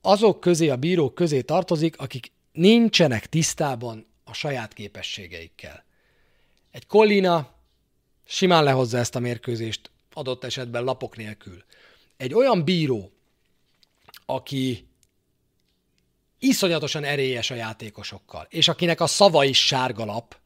[0.00, 5.84] azok közé, a bírók közé tartozik, akik nincsenek tisztában a saját képességeikkel.
[6.70, 7.54] Egy Collina
[8.26, 11.64] simán lehozza ezt a mérkőzést, adott esetben lapok nélkül.
[12.16, 13.12] Egy olyan bíró,
[14.26, 14.87] aki
[16.38, 20.36] iszonyatosan erélyes a játékosokkal, és akinek a szava is sárgalap,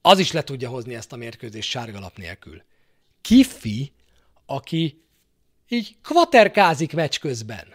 [0.00, 2.62] az is le tudja hozni ezt a mérkőzést sárgalap nélkül.
[3.20, 3.92] Kiffi,
[4.46, 5.02] aki
[5.68, 7.74] így kvaterkázik meccs közben.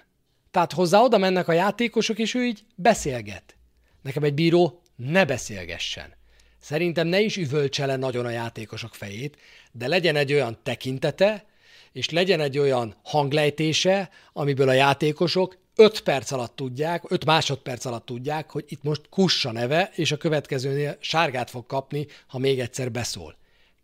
[0.52, 3.56] Tehát hozzá oda mennek a játékosok, és ő így beszélget.
[4.02, 6.14] Nekem egy bíró ne beszélgessen.
[6.60, 9.38] Szerintem ne is üvöltse le nagyon a játékosok fejét,
[9.72, 11.46] de legyen egy olyan tekintete,
[11.92, 18.06] és legyen egy olyan hanglejtése, amiből a játékosok 5 perc alatt tudják, 5 másodperc alatt
[18.06, 22.92] tudják, hogy itt most kussa neve, és a következőnél sárgát fog kapni, ha még egyszer
[22.92, 23.36] beszól.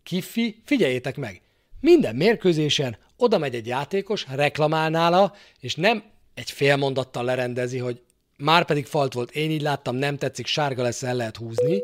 [0.02, 1.40] Kiffi, figyeljétek meg,
[1.80, 6.04] minden mérkőzésen oda megy egy játékos, reklamál nála, és nem
[6.34, 8.00] egy fél mondattal lerendezi, hogy
[8.36, 11.82] már pedig falt volt, én így láttam, nem tetszik, sárga lesz, el lehet húzni,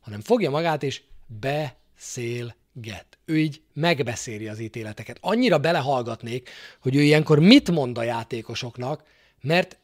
[0.00, 1.02] hanem fogja magát és
[1.40, 3.18] beszélget.
[3.24, 5.18] Ő így megbeszéli az ítéleteket.
[5.20, 9.78] Annyira belehallgatnék, hogy ő ilyenkor mit mond a játékosoknak, mert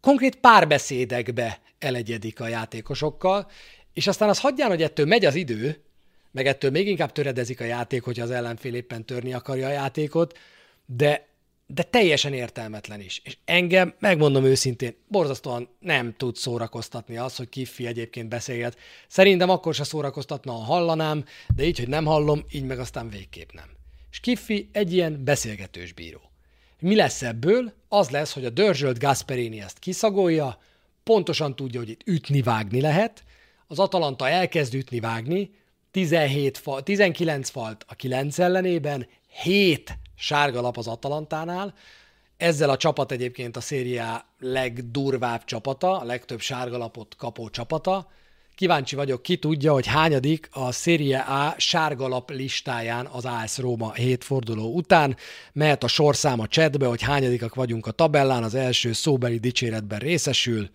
[0.00, 3.50] konkrét párbeszédekbe elegyedik a játékosokkal,
[3.92, 5.82] és aztán az hagyján, hogy ettől megy az idő,
[6.30, 10.38] meg ettől még inkább töredezik a játék, hogyha az ellenfél éppen törni akarja a játékot,
[10.86, 11.26] de,
[11.66, 13.20] de teljesen értelmetlen is.
[13.24, 18.78] És engem, megmondom őszintén, borzasztóan nem tud szórakoztatni az, hogy Kiffi egyébként beszélget.
[19.08, 21.24] Szerintem akkor se szórakoztatna, ha hallanám,
[21.56, 23.68] de így, hogy nem hallom, így meg aztán végképp nem.
[24.10, 26.29] És Kiffi egy ilyen beszélgetős bíró.
[26.80, 27.72] Mi lesz ebből?
[27.88, 30.58] Az lesz, hogy a dörzsölt Gasperini ezt kiszagolja,
[31.02, 33.24] pontosan tudja, hogy itt ütni-vágni lehet,
[33.66, 35.50] az Atalanta elkezd ütni-vágni,
[35.90, 39.06] 17 fal, 19 falt a 9 ellenében,
[39.42, 41.74] 7 sárga lap az Atalantánál,
[42.36, 48.10] ezzel a csapat egyébként a szériá legdurvább csapata, a legtöbb sárgalapot kapó csapata.
[48.60, 54.24] Kíváncsi vagyok, ki tudja, hogy hányadik a Serie A sárgalap listáján az AS Róma hét
[54.24, 55.16] forduló után.
[55.52, 60.70] Mehet a sorszám a chatbe, hogy hányadikak vagyunk a tabellán, az első szóbeli dicséretben részesül.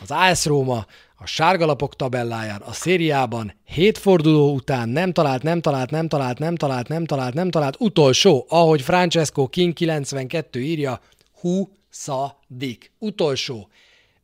[0.00, 5.90] Az AS Róma a sárgalapok tabelláján, a szériában hét forduló után nem talált, nem talált,
[5.90, 11.00] nem talált, nem talált, nem talált, nem talált, utolsó, ahogy Francesco King 92 írja,
[11.40, 12.92] hú szadik.
[12.98, 13.68] Utolsó.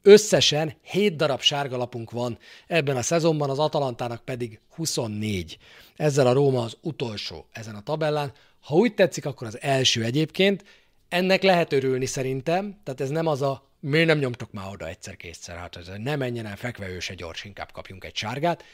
[0.02, 5.58] Összesen 7 darab sárgalapunk van ebben a szezonban, az Atalantának pedig 24.
[5.96, 8.32] Ezzel a Róma az utolsó ezen a tabellán.
[8.60, 10.64] Ha úgy tetszik, akkor az első egyébként.
[11.08, 15.56] Ennek lehet örülni szerintem, tehát ez nem az a miért nem nyomtok már oda egyszer-kétszer,
[15.56, 18.64] hát ez ne menjen el fekve, se gyors, inkább kapjunk egy sárgát.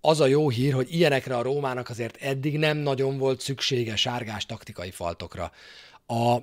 [0.00, 4.46] Az a jó hír, hogy ilyenekre a Rómának azért eddig nem nagyon volt szüksége sárgás
[4.46, 5.52] taktikai faltokra.
[6.06, 6.36] A,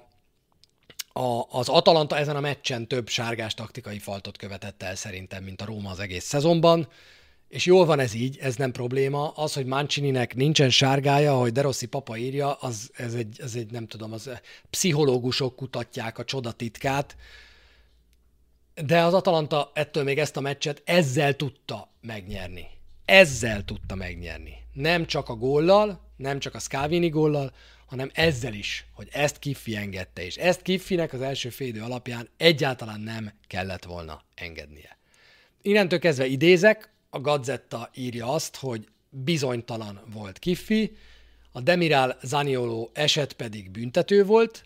[1.14, 5.66] a, az Atalanta ezen a meccsen több sárgás taktikai faltot követett el szerintem, mint a
[5.66, 6.88] Róma az egész szezonban,
[7.52, 9.30] és jól van ez így, ez nem probléma.
[9.30, 13.72] Az, hogy Mancininek nincsen sárgája, hogy De Rossi papa írja, az, ez, egy, ez egy,
[13.72, 14.30] nem tudom, az
[14.70, 16.56] pszichológusok kutatják a csoda
[18.76, 22.68] de az Atalanta ettől még ezt a meccset ezzel tudta megnyerni.
[23.06, 24.54] Ezzel tudta megnyerni.
[24.74, 27.54] Nem csak a góllal, nem csak a Scavini góllal,
[27.92, 33.00] hanem ezzel is, hogy ezt Kiffi engedte, és ezt Kiffinek az első félidő alapján egyáltalán
[33.00, 34.98] nem kellett volna engednie.
[35.62, 40.96] innentől kezdve idézek, a Gazetta írja azt, hogy bizonytalan volt Kiffi,
[41.52, 44.64] a Demiral Zanioló eset pedig büntető volt,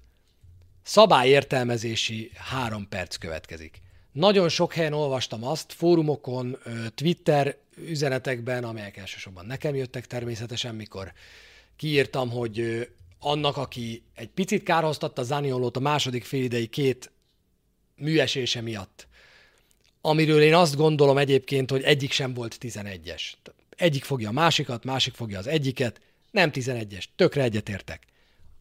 [0.83, 3.81] szabályértelmezési három perc következik.
[4.11, 6.57] Nagyon sok helyen olvastam azt, fórumokon,
[6.95, 11.13] Twitter üzenetekben, amelyek elsősorban nekem jöttek természetesen, mikor
[11.75, 12.87] kiírtam, hogy
[13.19, 17.11] annak, aki egy picit kárhoztatta Zaniolót a második félidei két
[17.95, 19.07] műesése miatt,
[20.01, 23.21] amiről én azt gondolom egyébként, hogy egyik sem volt 11-es.
[23.69, 26.01] Egyik fogja a másikat, másik fogja az egyiket,
[26.31, 28.03] nem 11-es, tökre egyetértek.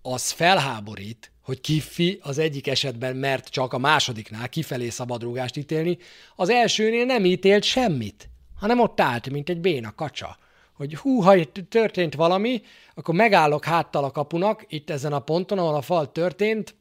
[0.03, 5.99] Az felháborít, hogy Kiffi az egyik esetben mert csak a másodiknál kifelé szabadrúgást ítélni,
[6.37, 10.39] az elsőnél nem ítélt semmit, hanem ott állt, mint egy béna kacsa.
[10.75, 12.63] Hogy hú, ha itt történt valami,
[12.95, 16.75] akkor megállok háttal a kapunak, itt ezen a ponton, ahol a fal történt,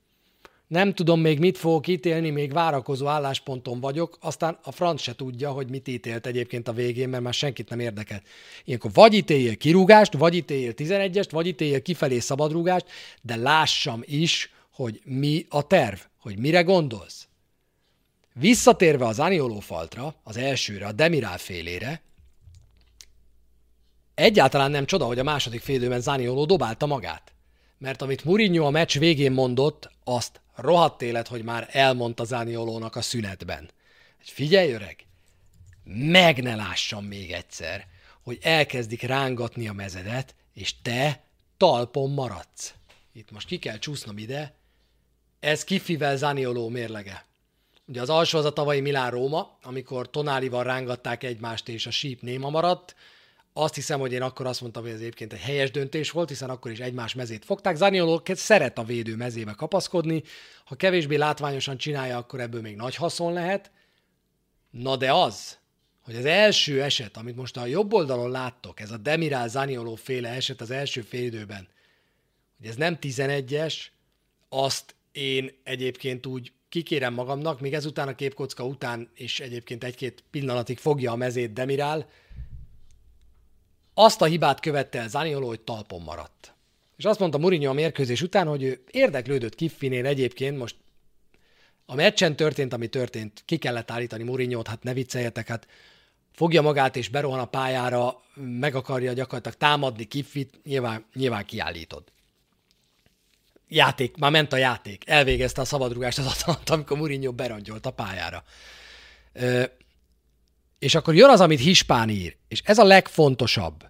[0.74, 5.52] nem tudom még mit fogok ítélni, még várakozó állásponton vagyok, aztán a franc se tudja,
[5.52, 8.22] hogy mit ítélt egyébként a végén, mert már senkit nem érdekel.
[8.64, 12.86] Ilyenkor vagy ítéljél kirúgást, vagy ítéljél 11-est, vagy ítéljél kifelé szabadrúgást,
[13.22, 17.28] de lássam is, hogy mi a terv, hogy mire gondolsz.
[18.34, 22.02] Visszatérve az Anioló faltra, az elsőre, a Demirál félére,
[24.16, 27.34] egyáltalán nem csoda, hogy a második félidőben Zanioló dobálta magát.
[27.78, 33.02] Mert amit Mourinho a meccs végén mondott, azt rohadt élet, hogy már elmondta Zaniolónak a
[33.02, 33.70] szünetben.
[34.18, 35.06] Figyelj öreg,
[35.84, 37.88] meg ne lássam még egyszer,
[38.24, 41.24] hogy elkezdik rángatni a mezedet, és te
[41.58, 42.74] talpon maradsz.
[43.14, 44.56] Itt most ki kell csúsznom ide.
[45.40, 47.26] Ez Kifivel Zanioló mérlege.
[47.88, 52.50] Ugye az alsó az a tavalyi Milán-Róma, amikor Tonálival rángatták egymást, és a síp néma
[52.50, 52.96] maradt,
[53.54, 56.50] azt hiszem, hogy én akkor azt mondtam, hogy ez egyébként egy helyes döntés volt, hiszen
[56.50, 57.76] akkor is egymás mezét fogták.
[57.76, 60.24] Zanioló szeret a védő mezébe kapaszkodni,
[60.66, 63.72] ha kevésbé látványosan csinálja, akkor ebből még nagy haszon lehet.
[64.70, 65.58] Na de az,
[66.04, 70.30] hogy az első eset, amit most a jobb oldalon láttok, ez a Demiral Zanioló féle
[70.30, 71.68] eset az első félidőben,
[72.58, 73.76] hogy ez nem 11-es,
[74.50, 80.78] azt én egyébként úgy kikérem magamnak, még ezután a képkocka után, és egyébként egy-két pillanatig
[80.78, 82.10] fogja a mezét Demiral,
[83.94, 86.54] azt a hibát követte el Zanioló, hogy talpon maradt.
[86.98, 90.76] És azt mondta Mourinho a mérkőzés után, hogy ő érdeklődött Kiffinél egyébként, most
[91.86, 95.68] a meccsen történt, ami történt, ki kellett állítani mourinho hát ne vicceljetek, hát
[96.32, 102.04] fogja magát és berohan a pályára, meg akarja gyakorlatilag támadni Kiffit, nyilván, nyilván kiállítod.
[103.68, 108.44] Játék, már ment a játék, elvégezte a szabadrugást az atalant, amikor Mourinho berongyolt a pályára.
[110.84, 113.86] És akkor jön az, amit Hispán ír, és ez a legfontosabb.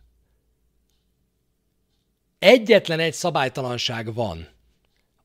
[2.40, 4.48] Egyetlen egy szabálytalanság van,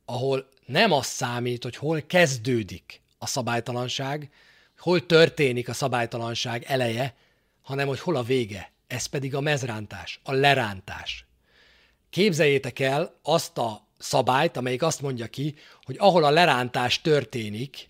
[0.05, 4.31] ahol nem az számít, hogy hol kezdődik a szabálytalanság,
[4.77, 7.15] hol történik a szabálytalanság eleje,
[7.61, 8.71] hanem hogy hol a vége.
[8.87, 11.25] Ez pedig a mezrántás, a lerántás.
[12.09, 17.89] Képzeljétek el azt a szabályt, amelyik azt mondja ki, hogy ahol a lerántás történik,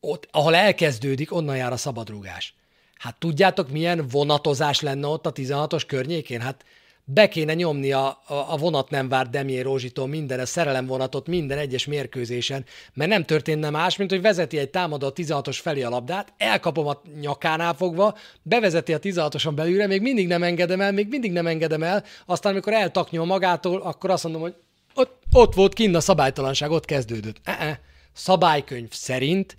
[0.00, 2.55] ott, ahol elkezdődik, onnan jár a szabadrúgás.
[2.98, 6.40] Hát tudjátok, milyen vonatozás lenne ott a 16-os környékén?
[6.40, 6.64] Hát
[7.08, 11.58] be kéne nyomni a, a, a vonat nem vár Demié Rózsitól minden, a szerelemvonatot minden
[11.58, 15.88] egyes mérkőzésen, mert nem történne más, mint hogy vezeti egy támadó a 16-os felé a
[15.88, 21.08] labdát, elkapom a nyakánál fogva, bevezeti a 16-oson belülre, még mindig nem engedem el, még
[21.08, 24.54] mindig nem engedem el, aztán amikor eltaknyom magától, akkor azt mondom, hogy
[24.94, 27.36] ott, ott volt kinn a szabálytalanság, ott kezdődött.
[27.44, 27.80] E-e.
[28.12, 29.56] Szabálykönyv szerint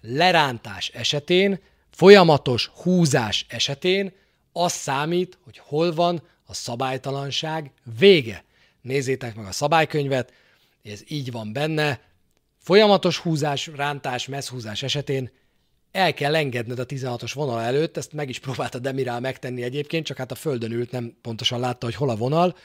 [0.00, 1.60] lerántás esetén
[1.92, 4.12] folyamatos húzás esetén
[4.52, 8.44] az számít, hogy hol van a szabálytalanság vége.
[8.80, 10.32] Nézzétek meg a szabálykönyvet,
[10.82, 12.00] ez így van benne.
[12.58, 15.30] Folyamatos húzás, rántás, messzhúzás esetén
[15.92, 20.16] el kell engedned a 16-os vonal előtt, ezt meg is próbálta Demirál megtenni egyébként, csak
[20.16, 22.56] hát a földön ült, nem pontosan látta, hogy hol a vonal.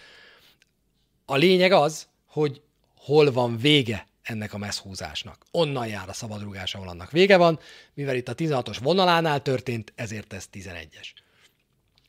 [1.26, 2.62] A lényeg az, hogy
[2.96, 5.46] hol van vége ennek a messzhúzásnak.
[5.52, 7.60] Onnan jár a szabadrugás, ahol annak vége van,
[7.94, 11.08] mivel itt a 16-os vonalánál történt, ezért ez 11-es.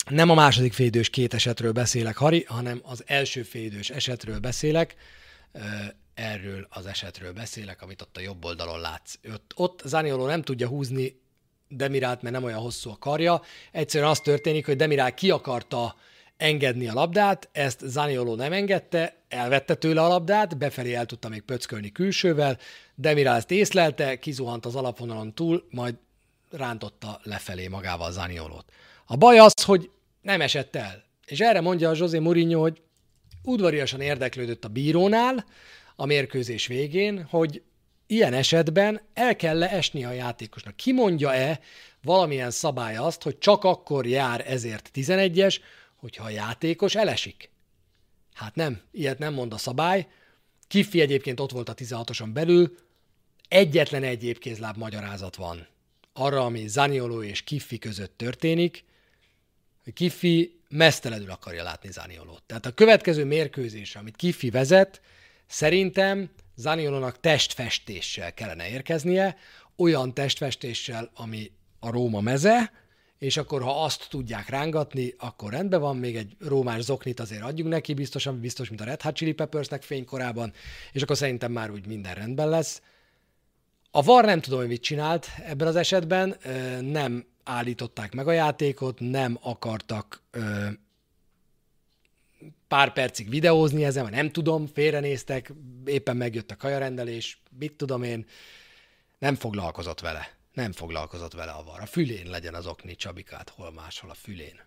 [0.09, 4.95] Nem a második félidős két esetről beszélek, Hari, hanem az első félidős esetről beszélek,
[6.15, 9.15] erről az esetről beszélek, amit ott a jobb oldalon látsz.
[9.33, 11.21] Ott, ott Zanioló nem tudja húzni
[11.69, 13.43] Demirált, mert nem olyan hosszú a karja.
[13.73, 15.97] Egyszerűen az történik, hogy Demirál ki akarta
[16.39, 21.43] engedni a labdát, ezt Zanioló nem engedte, elvette tőle a labdát, befelé el tudta még
[21.43, 22.59] pöckölni külsővel,
[22.95, 25.95] Demirál ezt észlelte, kizuhant az alapvonalon túl, majd
[26.51, 28.65] rántotta lefelé magával Zaniolót.
[29.07, 31.05] A baj az, hogy nem esett el.
[31.27, 32.83] És erre mondja a José Mourinho, hogy
[33.43, 35.45] udvariasan érdeklődött a bírónál
[35.97, 37.63] a mérkőzés végén, hogy
[38.07, 40.77] ilyen esetben el kell esni a játékosnak.
[40.77, 41.61] Ki mondja-e
[42.03, 45.57] valamilyen szabály azt, hogy csak akkor jár ezért 11-es,
[45.99, 47.51] hogyha a játékos elesik?
[48.35, 50.09] Hát nem, ilyet nem mond a szabály.
[50.69, 52.77] Kiffi egyébként ott volt a 16-oson belül,
[53.49, 55.67] egyetlen egy épkézláb magyarázat van
[56.13, 58.85] arra, ami Zanioló és Kiffi között történik,
[59.95, 62.43] Kiffi mesztelenül akarja látni Zaniolót.
[62.43, 65.01] Tehát a következő mérkőzés, amit Kiffi vezet,
[65.47, 69.37] szerintem Zaniolónak testfestéssel kellene érkeznie,
[69.77, 72.73] olyan testfestéssel, ami a Róma meze,
[73.19, 77.71] és akkor ha azt tudják rángatni, akkor rendben van, még egy rómás zoknit azért adjunk
[77.71, 80.53] neki, biztosan, biztos, mint a Red Hot Chili Peppersnek fénykorában,
[80.93, 82.83] és akkor szerintem már úgy minden rendben lesz.
[83.91, 86.37] A VAR nem tudom, hogy mit csinált ebben az esetben,
[86.81, 90.23] nem állították meg a játékot, nem akartak
[92.69, 95.53] pár percig videózni ezen, vagy nem tudom, félrenéztek,
[95.85, 98.27] éppen megjött a kajarendelés, mit tudom én,
[99.19, 100.38] nem foglalkozott vele.
[100.59, 101.81] Nem foglalkozott vele a var.
[101.81, 104.61] A fülén legyen az okni Csabikát, hol máshol a fülén.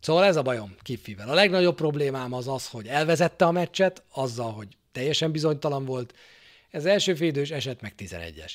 [0.00, 1.28] Szóval ez a bajom Kiffivel.
[1.28, 6.14] A legnagyobb problémám az az, hogy elvezette a meccset, azzal, hogy teljesen bizonytalan volt.
[6.70, 8.52] Ez első félidős eset meg 11-es.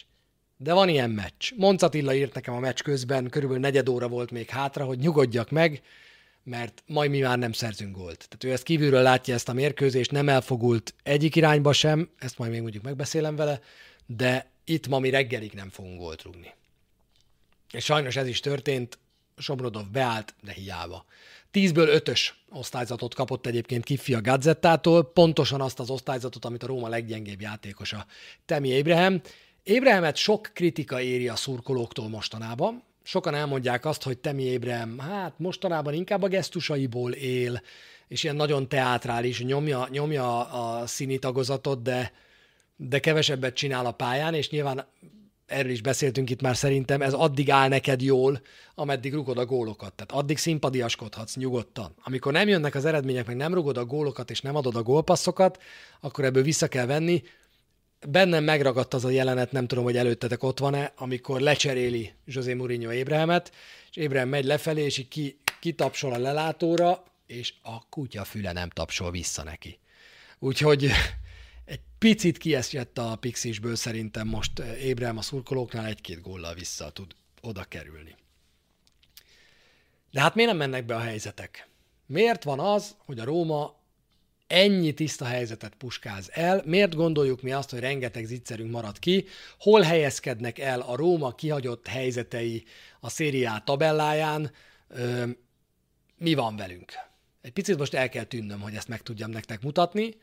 [0.58, 1.52] De van ilyen meccs.
[1.56, 5.50] Monc Attila írt nekem a meccs közben, körülbelül negyed óra volt még hátra, hogy nyugodjak
[5.50, 5.82] meg,
[6.44, 8.18] mert majd mi már nem szerzünk gólt.
[8.18, 12.52] Tehát ő ezt kívülről látja ezt a mérkőzést, nem elfogult egyik irányba sem, ezt majd
[12.52, 13.62] még mondjuk megbeszélem vele,
[14.06, 16.54] de itt ma mi reggelig nem fogunk gólt rúgni.
[17.72, 19.00] És sajnos ez is történt,
[19.38, 21.06] Sobrodov beállt, de hiába.
[21.52, 26.88] Tízből ötös osztályzatot kapott egyébként Kiffi a Gazettától, pontosan azt az osztályzatot, amit a Róma
[26.88, 28.06] leggyengébb játékosa
[28.46, 29.22] Temi Ébrahim.
[29.64, 35.94] Ébrehemet sok kritika éri a szurkolóktól mostanában, sokan elmondják azt, hogy Temi Ébrem, hát mostanában
[35.94, 37.62] inkább a gesztusaiból él,
[38.08, 42.12] és ilyen nagyon teátrális, nyomja, nyomja a színi tagozatot, de,
[42.76, 44.86] de kevesebbet csinál a pályán, és nyilván
[45.46, 48.42] erről is beszéltünk itt már szerintem, ez addig áll neked jól,
[48.76, 49.94] ameddig rugod a gólokat.
[49.94, 51.94] Tehát addig szimpadiaskodhatsz nyugodtan.
[52.04, 55.62] Amikor nem jönnek az eredmények, meg nem rugod a gólokat, és nem adod a gólpasszokat,
[56.00, 57.24] akkor ebből vissza kell venni
[58.08, 62.92] bennem megragadt az a jelenet, nem tudom, hogy előttetek ott van-e, amikor lecseréli José Mourinho
[62.92, 63.52] Ébrehemet,
[63.90, 68.70] és Ébrehem megy lefelé, és így ki, kitapsol a lelátóra, és a kutya füle nem
[68.70, 69.80] tapsol vissza neki.
[70.40, 70.92] Úgyhogy
[71.66, 77.64] egy picit kiesett a Pixisből szerintem most Ébrehem a szurkolóknál egy-két góllal vissza tud oda
[77.64, 78.16] kerülni.
[80.12, 81.68] De hát miért nem mennek be a helyzetek?
[82.06, 83.79] Miért van az, hogy a Róma
[84.50, 86.62] ennyi tiszta helyzetet puskáz el.
[86.66, 89.26] Miért gondoljuk mi azt, hogy rengeteg zicserünk marad ki?
[89.60, 92.64] Hol helyezkednek el a Róma kihagyott helyzetei
[93.00, 94.52] a szériá tabelláján?
[94.88, 95.24] Ö,
[96.18, 96.92] mi van velünk?
[97.42, 100.16] Egy picit most el kell tűnnöm, hogy ezt meg tudjam nektek mutatni.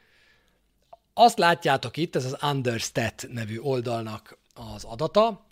[1.15, 5.47] Azt látjátok itt, ez az Understat nevű oldalnak az adata.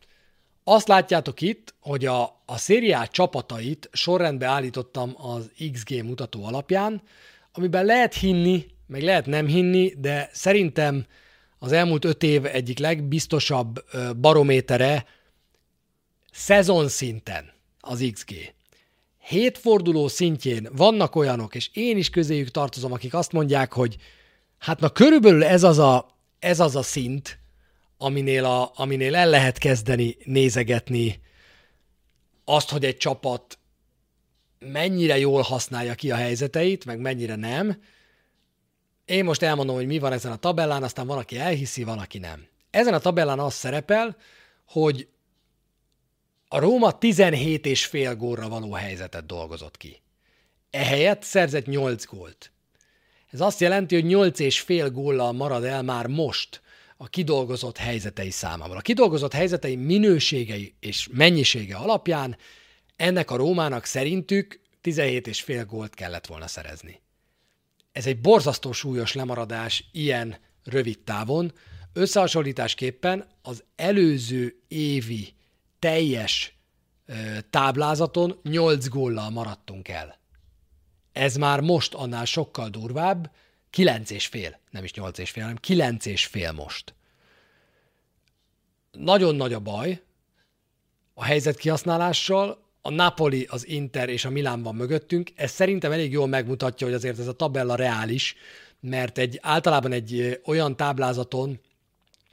[0.65, 7.03] Azt látjátok itt, hogy a, a szériá csapatait sorrendbe állítottam az XG mutató alapján,
[7.57, 11.07] amiben lehet hinni, meg lehet nem hinni, de szerintem
[11.59, 13.85] az elmúlt öt év egyik legbiztosabb
[14.17, 15.05] barométere
[16.33, 18.55] szezon szinten az XG.
[19.19, 23.97] Hét forduló szintjén vannak olyanok, és én is közéjük tartozom, akik azt mondják, hogy
[24.59, 27.39] hát na körülbelül ez az a, ez az a szint,
[27.99, 31.21] aminél, a, aminél el lehet kezdeni nézegetni
[32.45, 33.59] azt, hogy egy csapat
[34.65, 37.83] mennyire jól használja ki a helyzeteit, meg mennyire nem.
[39.05, 42.19] Én most elmondom, hogy mi van ezen a tabellán, aztán van, aki elhiszi, van, aki
[42.19, 42.47] nem.
[42.71, 44.17] Ezen a tabellán az szerepel,
[44.69, 45.09] hogy
[46.49, 50.03] a Róma 17 és fél gólra való helyzetet dolgozott ki.
[50.71, 52.53] Ehelyett szerzett 8 gólt.
[53.31, 56.63] Ez azt jelenti, hogy 8 és fél góllal marad el már most
[56.97, 58.77] a kidolgozott helyzetei számával.
[58.77, 62.37] A kidolgozott helyzetei minőségei és mennyisége alapján
[63.05, 67.01] ennek a Rómának szerintük 17 és fél gólt kellett volna szerezni.
[67.93, 71.53] Ez egy borzasztó súlyos lemaradás ilyen rövid távon.
[71.93, 75.35] Összehasonlításképpen az előző évi
[75.79, 76.57] teljes
[77.51, 80.19] táblázaton 8 góllal maradtunk el.
[81.13, 83.31] Ez már most annál sokkal durvább,
[83.71, 86.95] 9 és fél, nem is 8 és fél, hanem 9 és fél most.
[88.93, 90.03] Nagyon nagy a baj
[91.15, 95.31] a helyzet kihasználással, a Napoli, az Inter és a Milán van mögöttünk.
[95.35, 98.35] Ez szerintem elég jól megmutatja, hogy azért ez a tabella reális,
[98.81, 101.61] mert egy általában egy olyan táblázaton,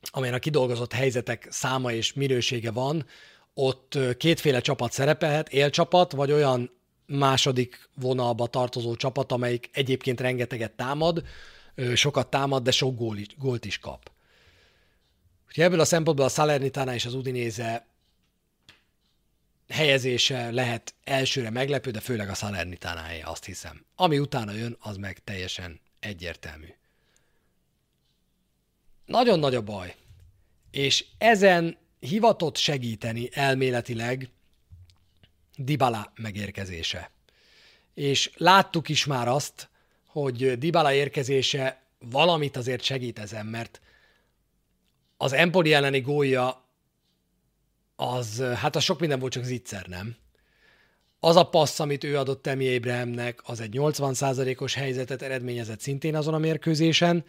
[0.02, 3.06] amelyen a kidolgozott helyzetek száma és minősége van,
[3.54, 6.72] ott kétféle csapat szerepelhet, élcsapat, vagy olyan
[7.06, 11.24] második vonalba tartozó csapat, amelyik egyébként rengeteget támad,
[11.94, 14.12] sokat támad, de sok gól, gólt is kap.
[15.48, 17.86] Úgyhogy ebből a szempontból a Salernitana és az Udinéze
[19.72, 23.86] helyezése lehet elsőre meglepő, de főleg a Salernitánája, azt hiszem.
[23.96, 26.68] Ami utána jön, az meg teljesen egyértelmű.
[29.06, 29.96] Nagyon nagy a baj.
[30.72, 34.30] És ezen hivatott segíteni elméletileg
[35.56, 37.12] Dybala megérkezése.
[37.94, 39.70] És láttuk is már azt,
[40.06, 43.82] hogy Dybala érkezése valamit azért segít ezen, mert
[45.18, 46.66] az Empoli elleni gólja
[48.02, 50.16] az, hát az sok minden volt, csak zicser, nem?
[51.20, 56.34] Az a passz, amit ő adott Temi Abrahamnek, az egy 80%-os helyzetet eredményezett szintén azon
[56.34, 57.26] a mérkőzésen.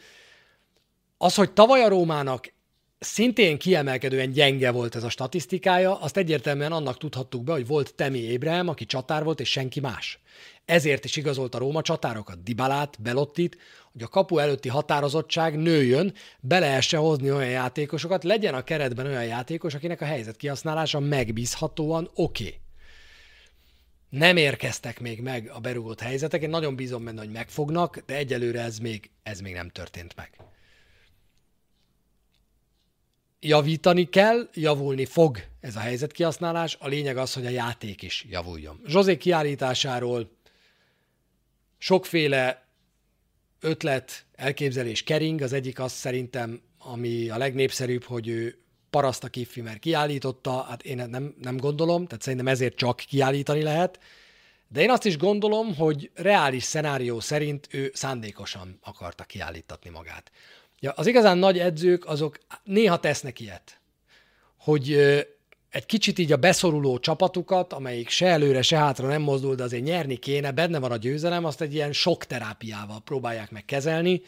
[1.18, 2.52] Az, hogy tavaly a Rómának
[2.98, 8.34] szintén kiemelkedően gyenge volt ez a statisztikája, azt egyértelműen annak tudhattuk be, hogy volt Temi
[8.34, 10.20] Abraham, aki csatár volt, és senki más.
[10.64, 13.56] Ezért is igazolt a Róma csatárokat, Dibalát, Belottit,
[13.92, 19.24] hogy a kapu előtti határozottság nőjön, be lehessen hozni olyan játékosokat, legyen a keretben olyan
[19.24, 22.44] játékos, akinek a helyzet kihasználása megbízhatóan oké.
[22.44, 22.60] Okay.
[24.08, 28.60] Nem érkeztek még meg a berugott helyzetek, én nagyon bízom benne, hogy megfognak, de egyelőre
[28.60, 30.30] ez még, ez még nem történt meg.
[33.40, 38.80] Javítani kell, javulni fog ez a helyzetkihasználás, a lényeg az, hogy a játék is javuljon.
[38.86, 40.30] Zsozé kiállításáról
[41.78, 42.61] sokféle
[43.62, 48.56] ötlet, elképzelés kering, az egyik az szerintem, ami a legnépszerűbb, hogy ő
[48.90, 53.62] paraszt a kiffi, mert kiállította, hát én nem, nem gondolom, tehát szerintem ezért csak kiállítani
[53.62, 53.98] lehet,
[54.68, 60.30] de én azt is gondolom, hogy reális szenárió szerint ő szándékosan akarta kiállítatni magát.
[60.80, 63.80] Ja, az igazán nagy edzők, azok néha tesznek ilyet,
[64.56, 64.98] hogy
[65.72, 69.84] egy kicsit így a beszoruló csapatukat, amelyik se előre, se hátra nem mozdul, de azért
[69.84, 74.22] nyerni kéne, benne van a győzelem, azt egy ilyen sok terápiával próbálják meg kezelni.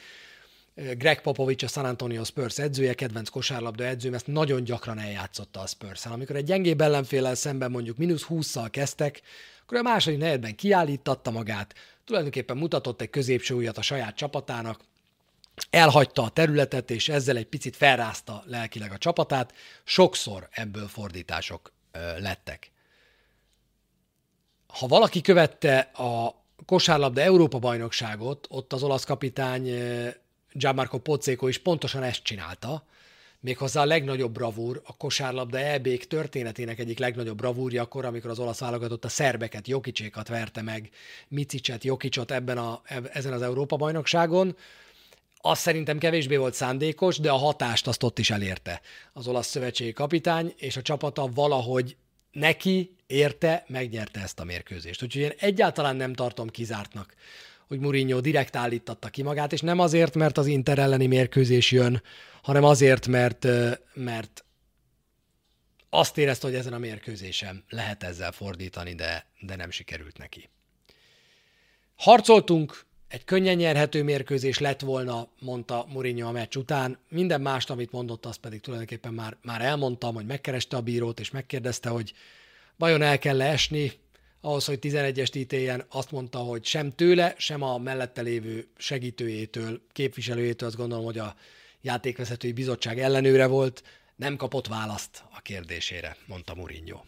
[0.75, 5.67] Greg Popovich, a San Antonio Spurs edzője, kedvenc kosárlabda edzőm, ezt nagyon gyakran eljátszotta a
[5.67, 9.21] spurs Amikor egy gyengébb ellenfélel szemben mondjuk mínusz 20-szal kezdtek,
[9.63, 11.75] akkor a második negyedben kiállítatta magát,
[12.05, 14.81] tulajdonképpen mutatott egy középső ujjat a saját csapatának,
[15.71, 19.53] elhagyta a területet, és ezzel egy picit felrázta lelkileg a csapatát.
[19.85, 21.73] Sokszor ebből fordítások
[22.19, 22.71] lettek.
[24.67, 29.71] Ha valaki követte a kosárlabda Európa bajnokságot, ott az olasz kapitány
[30.53, 32.85] Gianmarco Pozzéko is pontosan ezt csinálta,
[33.41, 38.59] méghozzá a legnagyobb bravúr, a kosárlabda eb történetének egyik legnagyobb bravúrja akkor, amikor az olasz
[38.59, 40.91] válogatott a szerbeket, Jokicsékat verte meg,
[41.29, 42.83] Micicset, Jokicsot ebben a,
[43.13, 44.57] ezen az Európa-bajnokságon,
[45.47, 48.81] az szerintem kevésbé volt szándékos, de a hatást azt ott is elérte
[49.13, 51.97] az olasz szövetségi kapitány, és a csapata valahogy
[52.33, 55.03] neki érte, megnyerte ezt a mérkőzést.
[55.03, 57.15] Úgyhogy én egyáltalán nem tartom kizártnak,
[57.69, 62.03] hogy Mourinho direkt állítatta ki magát, és nem azért, mert az Inter elleni mérkőzés jön,
[62.43, 63.47] hanem azért, mert,
[63.95, 64.45] mert
[65.91, 70.49] azt érezte, hogy ezen a mérkőzésen lehet ezzel fordítani, de, de nem sikerült neki.
[71.97, 76.99] Harcoltunk, egy könnyen nyerhető mérkőzés lett volna, mondta Mourinho a meccs után.
[77.09, 81.31] Minden mást, amit mondott, azt pedig tulajdonképpen már, már elmondtam, hogy megkereste a bírót, és
[81.31, 82.13] megkérdezte, hogy
[82.77, 83.93] vajon el kell esni
[84.41, 85.85] ahhoz, hogy 11-est ítéljen.
[85.89, 91.35] Azt mondta, hogy sem tőle, sem a mellette lévő segítőjétől, képviselőjétől, azt gondolom, hogy a
[91.81, 93.83] játékvezetői bizottság ellenőre volt,
[94.17, 97.01] nem kapott választ a kérdésére, mondta Mourinho.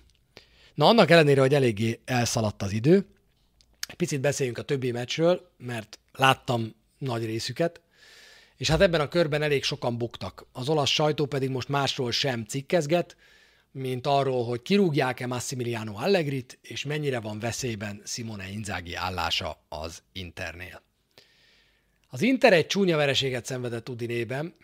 [0.74, 3.07] Na annak ellenére, hogy eléggé elszaladt az idő,
[3.97, 7.80] Picit beszéljünk a többi meccsről, mert láttam nagy részüket,
[8.57, 10.47] és hát ebben a körben elég sokan buktak.
[10.53, 13.16] Az olasz sajtó pedig most másról sem cikkezget,
[13.70, 20.82] mint arról, hogy kirúgják-e Massimiliano Allegrit, és mennyire van veszélyben Simone Inzaghi állása az Internél.
[22.09, 24.55] Az Inter egy csúnya vereséget szenvedett Udinében,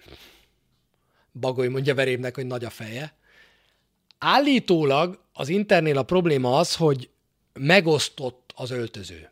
[1.33, 3.15] Bagoly mondja verémnek, hogy nagy a feje.
[4.19, 7.11] Állítólag az Internél a probléma az, hogy
[7.53, 9.31] megosztott az öltöző.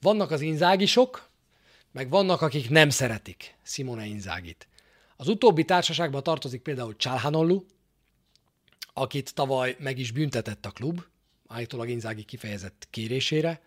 [0.00, 1.30] Vannak az inzágisok,
[1.92, 4.68] meg vannak, akik nem szeretik Simone Inzágit.
[5.16, 7.64] Az utóbbi társaságban tartozik például Csalhanollu,
[8.92, 11.02] akit tavaly meg is büntetett a klub,
[11.46, 13.62] állítólag Inzági kifejezett kérésére,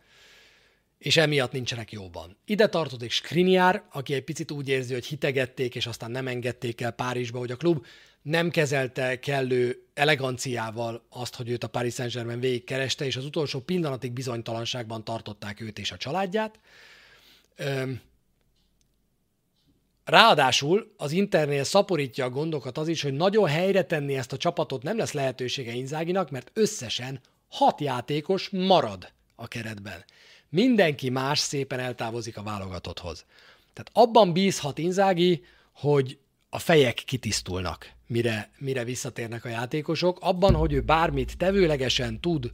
[0.98, 2.38] és emiatt nincsenek jóban.
[2.46, 6.92] Ide tartozik Skriniar, aki egy picit úgy érzi, hogy hitegették, és aztán nem engedték el
[6.92, 7.86] Párizsba, hogy a klub
[8.22, 14.12] nem kezelte kellő eleganciával azt, hogy őt a Paris Saint-Germain végigkereste, és az utolsó pillanatig
[14.12, 16.60] bizonytalanságban tartották őt és a családját.
[20.06, 24.84] Ráadásul az Internél szaporítja a gondokat az is, hogy nagyon helyre tenni ezt a csapatot
[24.84, 27.20] nem lesz lehetősége Inzáginak, mert összesen
[27.50, 30.06] hat játékos marad a keretben.
[30.50, 33.26] Mindenki más szépen eltávozik a válogatotthoz.
[33.74, 35.44] Tehát abban bízhat Inzági,
[35.74, 36.20] hogy
[36.50, 42.52] a fejek kitisztulnak, mire, mire visszatérnek a játékosok, abban, hogy ő bármit tevőlegesen tud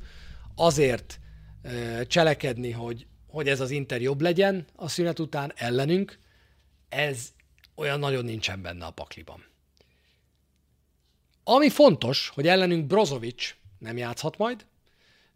[0.55, 1.19] azért
[1.61, 6.19] ö, cselekedni, hogy, hogy ez az Inter jobb legyen a szünet után ellenünk,
[6.89, 7.29] ez
[7.75, 9.45] olyan nagyon nincsen benne a pakliban.
[11.43, 14.65] Ami fontos, hogy ellenünk Brozovic nem játszhat majd,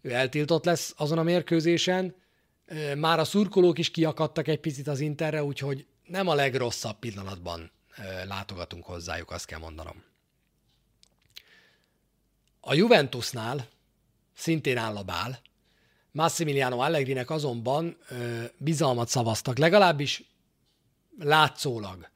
[0.02, 2.16] ő eltiltott lesz azon a mérkőzésen,
[2.98, 7.72] már a szurkolók is kiakadtak egy picit az Interre, úgyhogy nem a legrosszabb pillanatban
[8.28, 10.04] látogatunk hozzájuk, azt kell mondanom.
[12.60, 13.68] A Juventusnál
[14.34, 15.42] szintén áll a bál.
[16.12, 17.98] Massimiliano Allegrinek azonban
[18.58, 20.24] bizalmat szavaztak, legalábbis
[21.20, 22.10] látszólag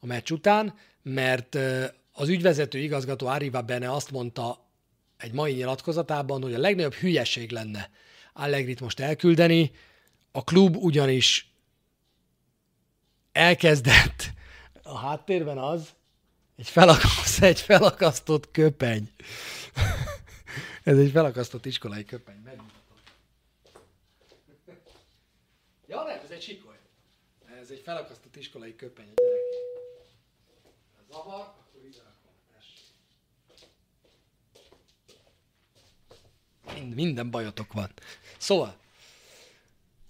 [0.00, 1.58] a meccs után, mert
[2.12, 4.68] az ügyvezető igazgató Arriva Bene azt mondta
[5.16, 7.90] egy mai nyilatkozatában, hogy a legnagyobb hülyeség lenne
[8.32, 9.70] Allegrit most elküldeni,
[10.36, 11.52] a klub ugyanis
[13.32, 14.30] elkezdett
[14.82, 15.94] a háttérben az,
[16.56, 19.12] egy, felakaszt, egy felakasztott köpeny.
[20.82, 22.40] Ez egy felakasztott iskolai köpeny.
[22.44, 22.98] Megmutatom.
[25.86, 26.78] Ja, nem, ez egy sikoly.
[27.60, 29.40] Ez egy felakasztott iskolai köpeny a gyerek.
[31.10, 32.32] Zavar, akkor ide rakom.
[36.74, 37.90] Mind, minden bajotok van.
[38.38, 38.82] Szóval,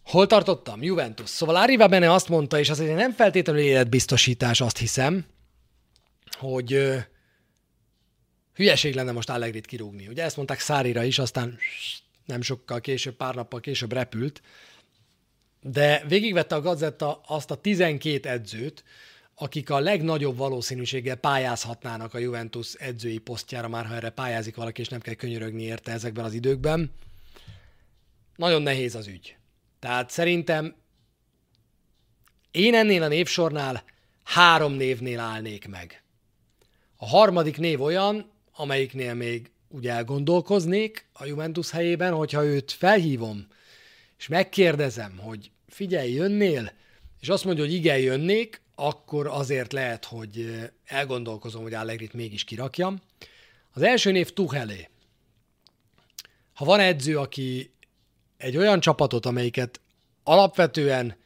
[0.04, 0.82] Hol tartottam?
[0.82, 1.28] Juventus.
[1.28, 5.26] Szóval Arriva Bene azt mondta, és az egy nem feltétlenül életbiztosítás, azt hiszem,
[6.38, 6.96] hogy ö,
[8.54, 10.08] hülyeség lenne most Allegrit kirúgni.
[10.08, 11.58] Ugye ezt mondták Szárira is, aztán
[12.24, 14.42] nem sokkal később, pár nappal később repült,
[15.62, 18.84] de végigvette a gazetta azt a 12 edzőt,
[19.34, 24.88] akik a legnagyobb valószínűséggel pályázhatnának a Juventus edzői posztjára, már ha erre pályázik valaki, és
[24.88, 26.92] nem kell könyörögni érte ezekben az időkben.
[28.36, 29.36] Nagyon nehéz az ügy.
[29.84, 30.74] Tehát szerintem
[32.50, 33.84] én ennél a névsornál
[34.22, 36.02] három névnél állnék meg.
[36.96, 43.46] A harmadik név olyan, amelyiknél még ugye elgondolkoznék a Juventus helyében, hogyha őt felhívom,
[44.18, 46.72] és megkérdezem, hogy figyelj, jönnél,
[47.20, 53.00] és azt mondja, hogy igen, jönnék, akkor azért lehet, hogy elgondolkozom, hogy Allegrit mégis kirakjam.
[53.72, 54.88] Az első név Tuchelé.
[56.54, 57.73] Ha van edző, aki
[58.44, 59.80] egy olyan csapatot, amelyiket
[60.22, 61.16] alapvetően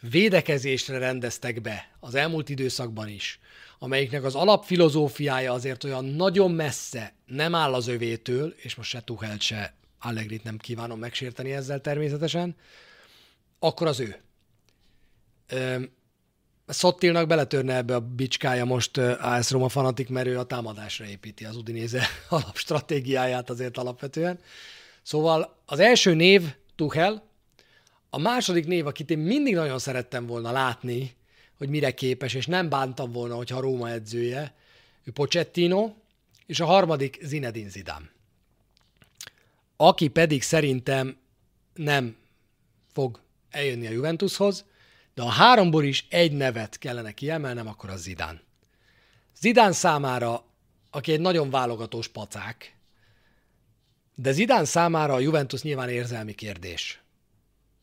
[0.00, 3.40] védekezésre rendeztek be az elmúlt időszakban is,
[3.78, 9.40] amelyiknek az alapfilozófiája azért olyan nagyon messze nem áll az övétől, és most se Tuchelt,
[9.40, 12.56] se Allegrit nem kívánom megsérteni ezzel természetesen,
[13.58, 14.16] akkor az ő.
[16.66, 21.56] Szottilnak beletörne ebbe a bicskája most AS Roma fanatik, mert ő a támadásra építi az
[21.56, 24.38] Udinéze alapstratégiáját azért alapvetően.
[25.10, 27.28] Szóval az első név Tuchel,
[28.10, 31.16] a második név, akit én mindig nagyon szerettem volna látni,
[31.58, 34.54] hogy mire képes, és nem bántam volna, hogyha a Róma edzője,
[35.04, 35.94] ő Pochettino,
[36.46, 38.10] és a harmadik Zinedine Zidane.
[39.76, 41.16] Aki pedig szerintem
[41.74, 42.16] nem
[42.92, 44.64] fog eljönni a Juventushoz,
[45.14, 48.40] de a háromból is egy nevet kellene kiemelnem, akkor az Zidán.
[49.38, 50.44] Zidán számára,
[50.90, 52.78] aki egy nagyon válogatós pacák,
[54.20, 57.02] de Zidán számára a Juventus nyilván érzelmi kérdés.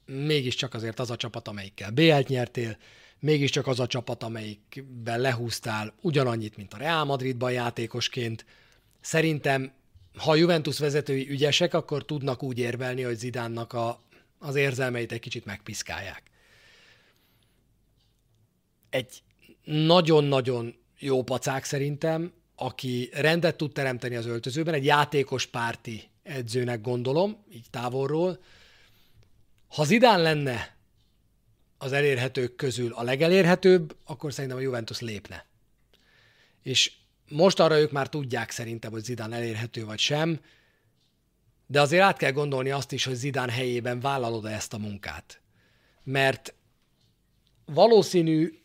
[0.06, 2.78] Mégiscsak azért az a csapat, amelyikkel BL-t nyertél,
[3.20, 8.46] mégiscsak az a csapat, amelyikben lehúztál ugyanannyit, mint a Real Madridban játékosként.
[9.02, 9.72] Szerintem,
[10.16, 14.02] ha a Juventus vezetői ügyesek, akkor tudnak úgy érvelni, hogy Zidánnak a,
[14.40, 16.24] az érzelmeit egy kicsit megpiszkálják.
[18.90, 19.22] Egy
[19.64, 27.44] nagyon-nagyon jó pacák szerintem, aki rendet tud teremteni az öltözőben, egy játékos párti edzőnek gondolom,
[27.52, 28.40] így távolról.
[29.68, 30.76] Ha Zidán lenne
[31.78, 35.46] az elérhetők közül a legelérhetőbb, akkor szerintem a Juventus lépne.
[36.64, 36.92] És
[37.30, 40.40] most arra ők már tudják szerintem, hogy Zidán elérhető vagy sem,
[41.68, 45.42] de azért át kell gondolni azt is, hogy Zidán helyében vállalod -e ezt a munkát.
[46.04, 46.54] Mert
[47.66, 48.60] valószínű,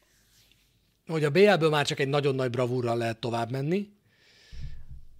[1.07, 3.93] hogy a BL-ből már csak egy nagyon nagy bravúrral lehet tovább menni,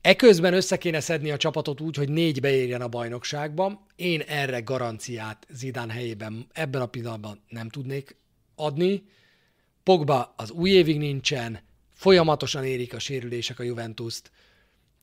[0.03, 3.87] Eközben össze kéne szedni a csapatot úgy, hogy négy beérjen a bajnokságban.
[3.97, 8.17] Én erre garanciát Zidán helyében ebben a pillanatban nem tudnék
[8.55, 9.03] adni.
[9.83, 11.61] Pogba az új évig nincsen,
[11.95, 14.31] folyamatosan érik a sérülések a Juventus-t.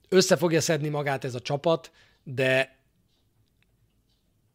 [0.09, 1.91] Össze fogja szedni magát ez a csapat,
[2.23, 2.77] de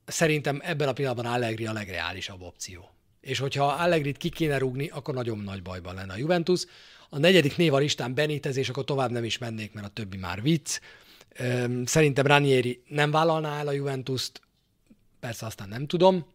[0.05, 2.89] szerintem ebben a pillanatban Allegri a legreálisabb opció.
[3.21, 6.65] És hogyha Allegrit ki kéne rúgni, akkor nagyon nagy bajban lenne a Juventus.
[7.15, 10.17] A negyedik név a listán Benitez, és akkor tovább nem is mennék, mert a többi
[10.17, 10.81] már vicc.
[11.85, 14.41] Szerintem Ranieri nem vállalná el a Juventus-t,
[15.21, 16.27] persze aztán nem tudom.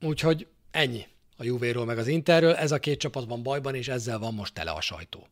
[0.00, 2.54] úgyhogy ennyi a Juvéról meg az Interről.
[2.54, 5.28] Ez a két csapat van bajban, és ezzel van most tele a sajtó.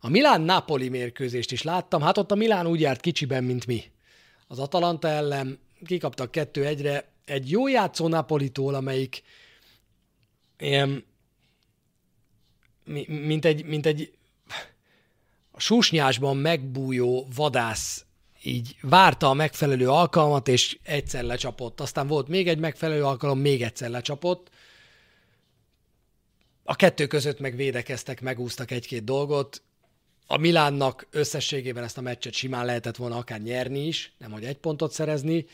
[0.00, 3.82] A Milán-Napoli mérkőzést is láttam, hát ott a Milán úgy járt kicsiben, mint mi.
[4.46, 9.22] Az Atalanta ellen kikaptak kettő egyre egy jó játszó Napolitól, amelyik
[10.58, 11.08] ilyen,
[13.06, 14.12] mint egy, mint egy
[15.50, 18.04] a susnyásban megbújó vadász
[18.42, 21.80] így várta a megfelelő alkalmat, és egyszer lecsapott.
[21.80, 24.50] Aztán volt még egy megfelelő alkalom, még egyszer lecsapott.
[26.64, 29.62] A kettő között meg védekeztek, megúztak egy-két dolgot.
[30.26, 34.58] A Milánnak összességében ezt a meccset simán lehetett volna akár nyerni is, nem hogy egy
[34.58, 35.46] pontot szerezni.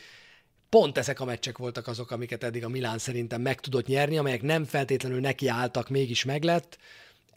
[0.69, 4.41] Pont ezek a meccsek voltak azok, amiket eddig a Milán szerintem meg tudott nyerni, amelyek
[4.41, 6.77] nem feltétlenül neki álltak, mégis meglett.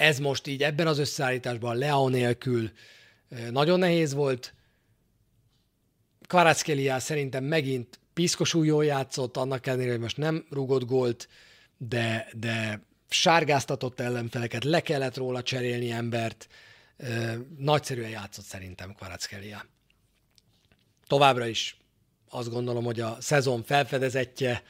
[0.01, 2.70] Ez most így ebben az összeállításban Leo nélkül
[3.51, 4.55] nagyon nehéz volt.
[6.26, 11.28] Kvaratskhelia szerintem megint piszkosul jól játszott, annak ellenére, hogy most nem rugott gólt,
[11.76, 16.48] de, de sárgáztatott ellenfeleket, le kellett róla cserélni embert,
[17.59, 19.66] nagyszerűen játszott szerintem Kvaratskhelia.
[21.07, 21.76] Továbbra is
[22.28, 24.62] azt gondolom, hogy a szezon felfedezetje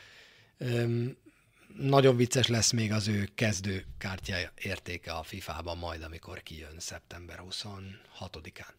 [1.78, 7.42] nagyon vicces lesz még az ő kezdő kártya értéke a FIFA-ban majd, amikor kijön szeptember
[7.50, 8.78] 26-án.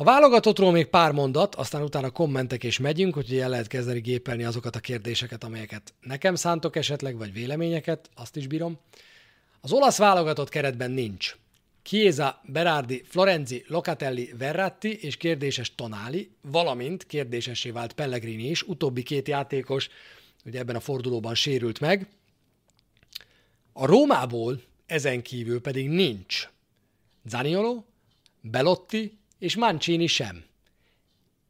[0.00, 4.44] A válogatottról még pár mondat, aztán utána kommentek és megyünk, hogy el lehet kezdeni gépelni
[4.44, 8.78] azokat a kérdéseket, amelyeket nekem szántok esetleg, vagy véleményeket, azt is bírom.
[9.60, 11.36] Az olasz válogatott keretben nincs.
[11.82, 19.28] Chiesa, Berardi, Florenzi, Locatelli, Verratti és kérdéses Tonali, valamint kérdésessé vált Pellegrini is, utóbbi két
[19.28, 19.88] játékos
[20.44, 22.08] ugye ebben a fordulóban sérült meg.
[23.72, 26.48] A Rómából ezen kívül pedig nincs
[27.24, 27.84] Zaniolo,
[28.40, 30.44] Belotti és Mancini sem.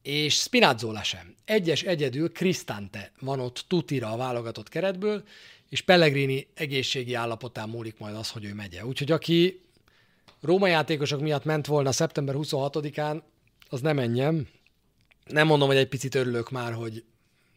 [0.03, 1.35] És Spinazzola sem.
[1.45, 5.25] Egyes egyedül Cristante van ott tutira a válogatott keretből,
[5.69, 8.85] és Pellegrini egészségi állapotán múlik majd az, hogy ő megye.
[8.85, 9.61] Úgyhogy aki
[10.41, 13.23] Róma játékosok miatt ment volna szeptember 26-án,
[13.69, 14.49] az nem menjem.
[15.27, 17.05] Nem mondom, hogy egy picit örülök már, hogy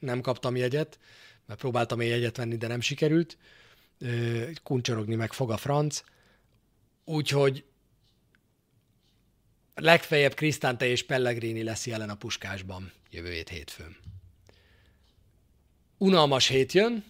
[0.01, 0.99] nem kaptam jegyet,
[1.45, 3.37] mert próbáltam egy jegyet venni, de nem sikerült.
[4.63, 6.03] Kuncsorogni meg fog a franc.
[7.05, 7.63] Úgyhogy
[9.75, 13.97] legfeljebb Krisztánte és Pellegrini lesz jelen a puskásban jövő hét hétfőn.
[15.97, 17.03] Unalmas hét jön,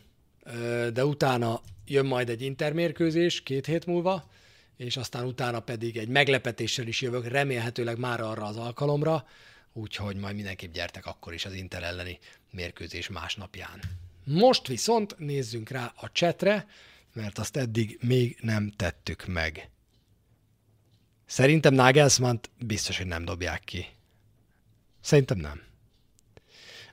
[0.93, 4.29] de utána jön majd egy intermérkőzés két hét múlva,
[4.77, 9.27] és aztán utána pedig egy meglepetéssel is jövök, remélhetőleg már arra az alkalomra,
[9.73, 12.19] úgyhogy majd mindenképp gyertek akkor is az Inter elleni
[12.51, 13.79] mérkőzés másnapján.
[14.23, 16.67] Most viszont nézzünk rá a csetre,
[17.13, 19.69] mert azt eddig még nem tettük meg.
[21.25, 23.85] Szerintem nagelsmann biztos, hogy nem dobják ki.
[25.01, 25.61] Szerintem nem.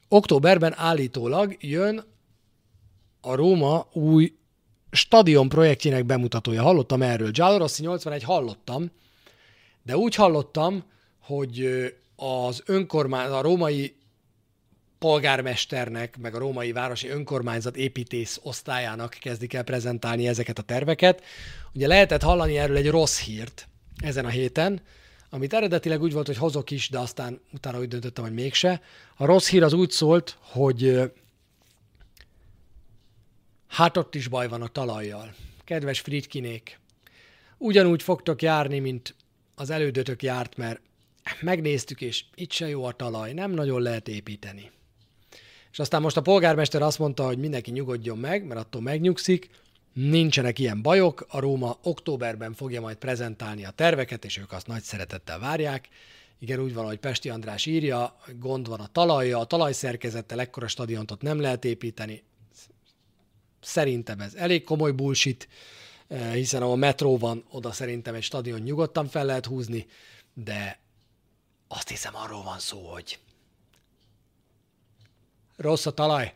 [0.09, 2.05] Októberben állítólag jön
[3.21, 4.39] a Róma új
[4.91, 6.63] stadion projektjének bemutatója.
[6.63, 7.31] Hallottam erről.
[7.31, 8.91] Giallo Rossi 81 hallottam,
[9.83, 10.85] de úgy hallottam,
[11.19, 11.67] hogy
[12.17, 13.98] az önkormány, a római
[14.99, 21.23] polgármesternek, meg a római városi önkormányzat építész osztályának kezdik el prezentálni ezeket a terveket.
[21.73, 24.81] Ugye lehetett hallani erről egy rossz hírt ezen a héten,
[25.31, 28.81] amit eredetileg úgy volt, hogy hozok is, de aztán utána úgy döntöttem, hogy mégse.
[29.17, 31.11] A rossz hír az úgy szólt, hogy
[33.69, 35.35] Hát ott is baj van a talajjal.
[35.65, 36.81] Kedves Fritkinék,
[37.59, 39.15] ugyanúgy fogtok járni, mint
[39.55, 40.81] az elődötök járt, mert
[41.41, 44.71] megnéztük, és itt se jó a talaj, nem nagyon lehet építeni.
[45.73, 49.51] És aztán most a polgármester azt mondta, hogy mindenki nyugodjon meg, mert attól megnyugszik,
[49.93, 54.83] nincsenek ilyen bajok, a Róma októberben fogja majd prezentálni a terveket, és ők azt nagy
[54.83, 55.89] szeretettel várják.
[56.39, 61.11] Igen, úgy van, hogy Pesti András írja, gond van a talajja, a talajszerkezettel ekkora stadiont
[61.11, 62.23] ott nem lehet építeni,
[63.61, 65.49] Szerintem ez elég komoly bullshit,
[66.09, 69.87] eh, hiszen ahol metró van, oda szerintem egy stadion nyugodtan fel lehet húzni,
[70.35, 70.81] de
[71.69, 73.19] azt hiszem arról van szó, hogy
[75.59, 76.33] rossz a talaj.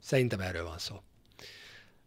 [0.00, 0.94] Szerintem erről van szó.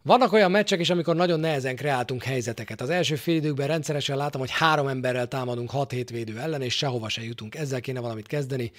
[0.02, 2.80] Vannak olyan meccsek is, amikor nagyon nehezen kreáltunk helyzeteket.
[2.80, 7.08] Az első fél időkben rendszeresen látom, hogy három emberrel támadunk hat hétvédő ellen, és sehova
[7.08, 7.54] se jutunk.
[7.54, 8.72] Ezzel kéne valamit kezdeni,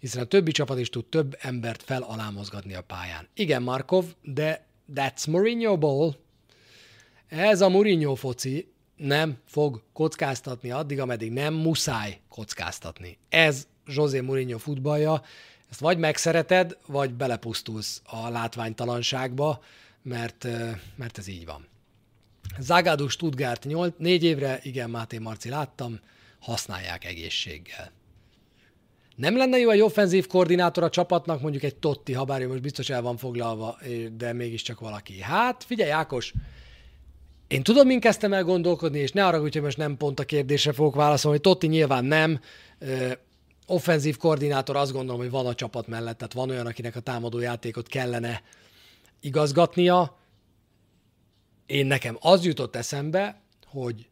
[0.00, 3.28] hiszen a többi csapat is tud több embert fel alá mozgatni a pályán.
[3.34, 6.14] Igen, Markov, de That's Mourinho Ball.
[7.28, 13.18] Ez a Mourinho foci nem fog kockáztatni addig, ameddig nem muszáj kockáztatni.
[13.28, 15.22] Ez José Mourinho futballja,
[15.70, 19.62] ezt vagy megszereted, vagy belepusztulsz a látványtalanságba,
[20.02, 20.46] mert,
[20.96, 21.68] mert ez így van.
[22.58, 26.00] Zagadou Stuttgart 8, 4 évre, igen, Máté Marci láttam,
[26.38, 27.92] használják egészséggel.
[29.16, 32.90] Nem lenne jó egy offenzív koordinátor a csapatnak, mondjuk egy Totti, ha bár most biztos
[32.90, 33.78] el van foglalva,
[34.12, 35.20] de mégiscsak valaki.
[35.20, 36.32] Hát, figyelj, Ákos,
[37.48, 40.72] én tudom, mint kezdtem el gondolkodni, és ne arra, hogy most nem pont a kérdésre
[40.72, 42.40] fogok válaszolni, Totti nyilván nem.
[43.70, 47.38] Offenzív koordinátor azt gondolom, hogy van a csapat mellett, tehát van olyan, akinek a támadó
[47.38, 48.42] játékot kellene
[49.20, 50.18] igazgatnia.
[51.66, 54.08] Én nekem az jutott eszembe, hogy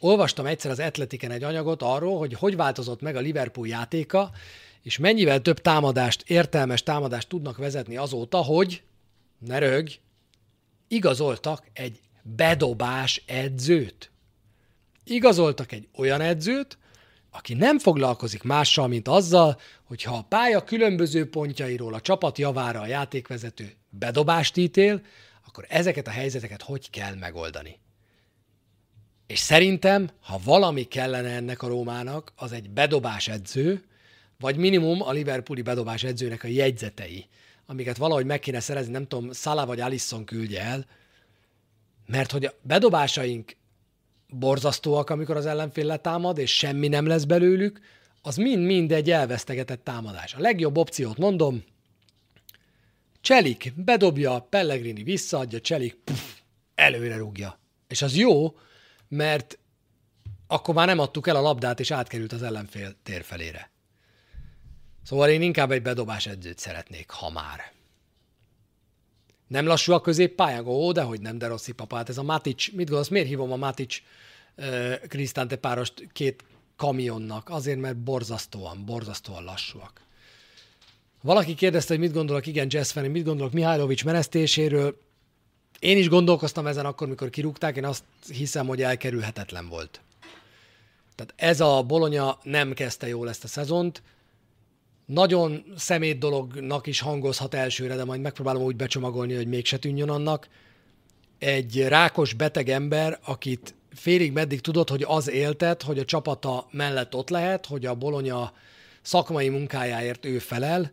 [0.00, 4.30] olvastam egyszer az Atletiken egy anyagot arról, hogy hogy változott meg a Liverpool játéka,
[4.82, 8.82] és mennyivel több támadást, értelmes támadást tudnak vezetni azóta, hogy,
[9.38, 9.88] ne rög,
[10.88, 14.10] igazoltak egy bedobás edzőt.
[15.04, 16.78] Igazoltak egy olyan edzőt,
[17.36, 22.86] aki nem foglalkozik mással, mint azzal, hogyha a pálya különböző pontjairól a csapat javára a
[22.86, 25.02] játékvezető bedobást ítél,
[25.46, 27.78] akkor ezeket a helyzeteket hogy kell megoldani.
[29.26, 33.84] És szerintem, ha valami kellene ennek a Rómának, az egy bedobás edző,
[34.38, 37.26] vagy minimum a Liverpooli bedobás edzőnek a jegyzetei,
[37.66, 40.86] amiket valahogy meg kéne szerezni, nem tudom, Szala vagy Alisson küldje el,
[42.06, 43.56] mert hogy a bedobásaink
[44.38, 47.80] borzasztóak, amikor az ellenfél letámad, és semmi nem lesz belőlük,
[48.22, 50.34] az mind-mind egy elvesztegetett támadás.
[50.34, 51.64] A legjobb opciót mondom,
[53.20, 56.38] Cselik bedobja, Pellegrini visszaadja, Cselik puff,
[56.74, 57.58] előre rúgja.
[57.88, 58.56] És az jó,
[59.08, 59.58] mert
[60.46, 63.70] akkor már nem adtuk el a labdát, és átkerült az ellenfél térfelére.
[65.02, 67.72] Szóval én inkább egy bedobás edzőt szeretnék, ha már.
[69.54, 70.66] Nem lassú a középpályán?
[70.66, 72.08] Ó, de hogy nem, de rossz papát.
[72.08, 74.02] Ez a Matic, mit gondolsz, miért hívom a Matic
[75.08, 76.44] Krisztánte párost két
[76.76, 77.48] kamionnak?
[77.48, 80.00] Azért, mert borzasztóan, borzasztóan lassúak.
[81.22, 85.00] Valaki kérdezte, hogy mit gondolok, igen, Jazz fan, mit gondolok Mihálovics menesztéséről.
[85.78, 90.00] Én is gondolkoztam ezen akkor, mikor kirúgták, én azt hiszem, hogy elkerülhetetlen volt.
[91.14, 94.02] Tehát ez a Bolonya nem kezdte jól ezt a szezont,
[95.06, 100.48] nagyon szemét dolognak is hangozhat elsőre, de majd megpróbálom úgy becsomagolni, hogy mégse tűnjön annak.
[101.38, 107.14] Egy rákos beteg ember, akit félig meddig tudod, hogy az éltet, hogy a csapata mellett
[107.14, 108.52] ott lehet, hogy a Bolonya
[109.02, 110.92] szakmai munkájáért ő felel.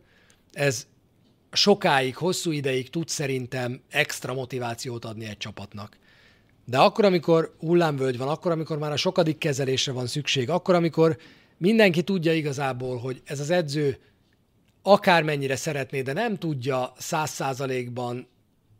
[0.52, 0.86] Ez
[1.52, 5.96] sokáig, hosszú ideig tud szerintem extra motivációt adni egy csapatnak.
[6.64, 11.16] De akkor, amikor hullámvölgy van, akkor, amikor már a sokadik kezelésre van szükség, akkor, amikor
[11.62, 13.98] mindenki tudja igazából, hogy ez az edző
[14.82, 18.28] akármennyire szeretné, de nem tudja száz százalékban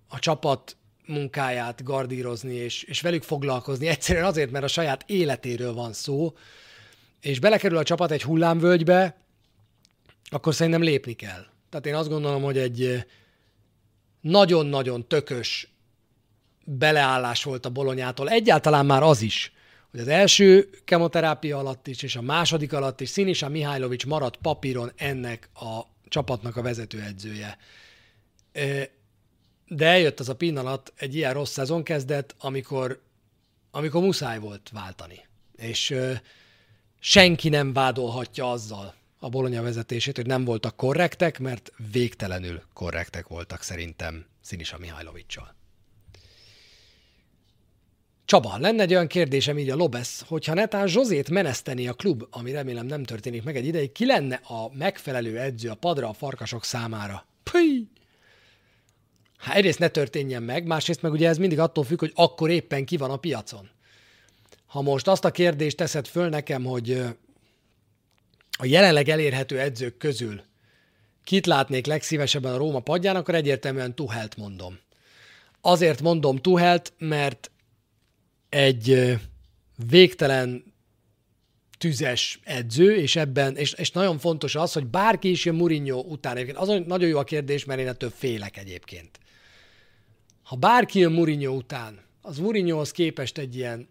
[0.09, 0.77] a csapat
[1.07, 6.33] munkáját gardírozni és, és velük foglalkozni, egyszerűen azért, mert a saját életéről van szó,
[7.21, 9.17] és belekerül a csapat egy hullámvölgybe,
[10.31, 11.47] akkor szerintem lépni kell.
[11.71, 13.05] Tehát én azt gondolom, hogy egy
[14.21, 15.73] nagyon-nagyon tökös
[16.65, 18.29] beleállás volt a bolonyától.
[18.29, 19.53] Egyáltalán már az is,
[19.93, 24.93] hogy az első kemoterápia alatt is, és a második alatt is Sinisa Mihajlovics maradt papíron
[24.97, 27.59] ennek a csapatnak a vezetőedzője.
[29.69, 33.03] De eljött az a pillanat, egy ilyen rossz szezon kezdett, amikor,
[33.71, 35.21] amikor muszáj volt váltani.
[35.57, 35.95] És
[37.01, 43.63] senki nem vádolhatja azzal a Bolonya vezetését, hogy nem voltak korrektek, mert végtelenül korrektek voltak
[43.63, 45.55] szerintem Sinisa Mihajlovicsal.
[48.33, 52.53] Csaba, lenne egy olyan kérdésem így a Lobesz, hogyha netán Zsozét meneszteni a klub, ami
[52.53, 56.65] remélem nem történik meg egy ideig, ki lenne a megfelelő edző a padra a farkasok
[56.65, 57.27] számára?
[57.43, 57.87] Püj!
[59.37, 62.85] Hát egyrészt ne történjen meg, másrészt meg ugye ez mindig attól függ, hogy akkor éppen
[62.85, 63.71] ki van a piacon.
[64.67, 66.91] Ha most azt a kérdést teszed föl nekem, hogy
[68.59, 70.43] a jelenleg elérhető edzők közül
[71.25, 74.79] kit látnék legszívesebben a Róma padján, akkor egyértelműen Tuhelt mondom.
[75.61, 77.52] Azért mondom Tuhelt, mert
[78.53, 79.19] egy
[79.89, 80.65] végtelen
[81.79, 86.37] tüzes edző, és ebben, és, és nagyon fontos az, hogy bárki is jön Mourinho után.
[86.37, 89.21] Egyébként az nagyon jó a kérdés, mert én ettől félek egyébként.
[90.43, 93.89] Ha bárki jön Mourinho után, az Mourinhohoz képest egy ilyen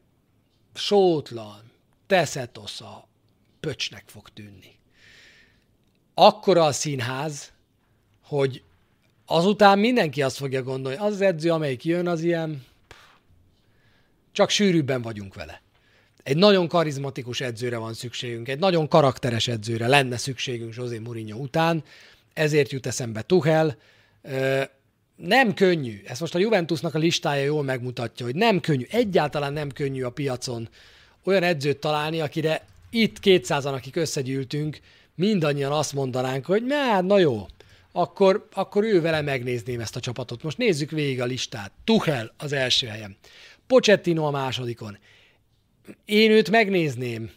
[0.74, 1.72] sótlan,
[2.08, 3.08] teszetosza
[3.60, 4.80] pöcsnek fog tűnni.
[6.14, 7.52] Akkora a színház,
[8.24, 8.64] hogy
[9.26, 12.70] azután mindenki azt fogja gondolni, az, az edző, amelyik jön, az ilyen
[14.32, 15.62] csak sűrűbben vagyunk vele.
[16.24, 21.84] Egy nagyon karizmatikus edzőre van szükségünk, egy nagyon karakteres edzőre lenne szükségünk José Mourinho után,
[22.34, 23.78] ezért jut eszembe Tuchel.
[25.16, 29.72] Nem könnyű, ezt most a Juventusnak a listája jól megmutatja, hogy nem könnyű, egyáltalán nem
[29.72, 30.70] könnyű a piacon
[31.24, 34.80] olyan edzőt találni, akire itt 200-an, akik összegyűltünk,
[35.16, 37.46] mindannyian azt mondanánk, hogy hát na jó,
[37.92, 40.44] akkor, akkor ő vele megnézném ezt a csapatot.
[40.44, 41.72] Most nézzük végig a listát.
[41.84, 43.18] Tuchel az első helyen.
[43.72, 44.98] Pochettino a másodikon.
[46.06, 47.32] Én őt megnézném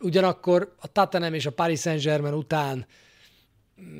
[0.00, 2.86] Ugyanakkor a Tottenham és a Paris Saint-Germain után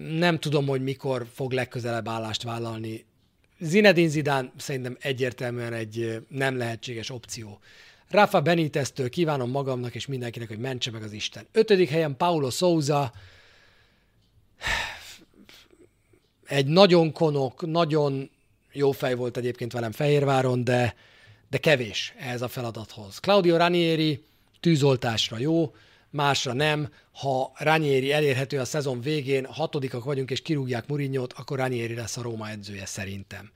[0.08, 3.04] nem tudom, hogy mikor fog legközelebb állást vállalni.
[3.58, 7.58] Zinedine Zidane szerintem egyértelműen egy nem lehetséges opció.
[8.08, 11.46] Rafa Beniteztől kívánom magamnak és mindenkinek, hogy mentse meg az Isten.
[11.52, 13.12] Ötödik helyen Paulo Souza,
[16.46, 18.30] egy nagyon konok, nagyon
[18.72, 20.94] jó fej volt egyébként velem Fehérváron, de,
[21.50, 23.18] de kevés ehhez a feladathoz.
[23.18, 24.24] Claudio Ranieri
[24.60, 25.74] tűzoltásra jó,
[26.10, 26.92] másra nem.
[27.12, 32.22] Ha Ranieri elérhető a szezon végén, hatodikak vagyunk és kirúgják Murinyót, akkor Ranieri lesz a
[32.22, 33.50] Róma edzője szerintem.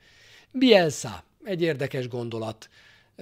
[0.51, 2.69] Bielsa, egy érdekes gondolat.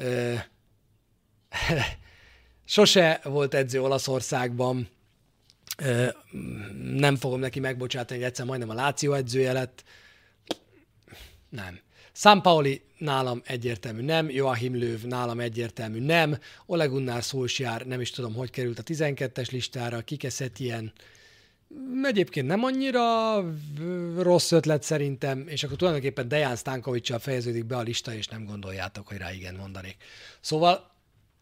[2.66, 4.90] Sose volt edző Olaszországban,
[6.82, 9.84] nem fogom neki megbocsátani, hogy egyszer majdnem a Láció edzője lett.
[11.50, 11.80] Nem.
[12.16, 18.10] San Pauli nálam egyértelmű nem, Joachim Löw nálam egyértelmű nem, Ole Gunnar Solskjaer nem is
[18.10, 20.94] tudom, hogy került a 12-es listára, kikeszett ilyen
[22.04, 23.36] egyébként nem annyira
[24.18, 29.08] rossz ötlet szerintem, és akkor tulajdonképpen Dejan stankovic fejeződik be a lista, és nem gondoljátok,
[29.08, 29.96] hogy rá igen mondanék.
[30.42, 30.92] Szóval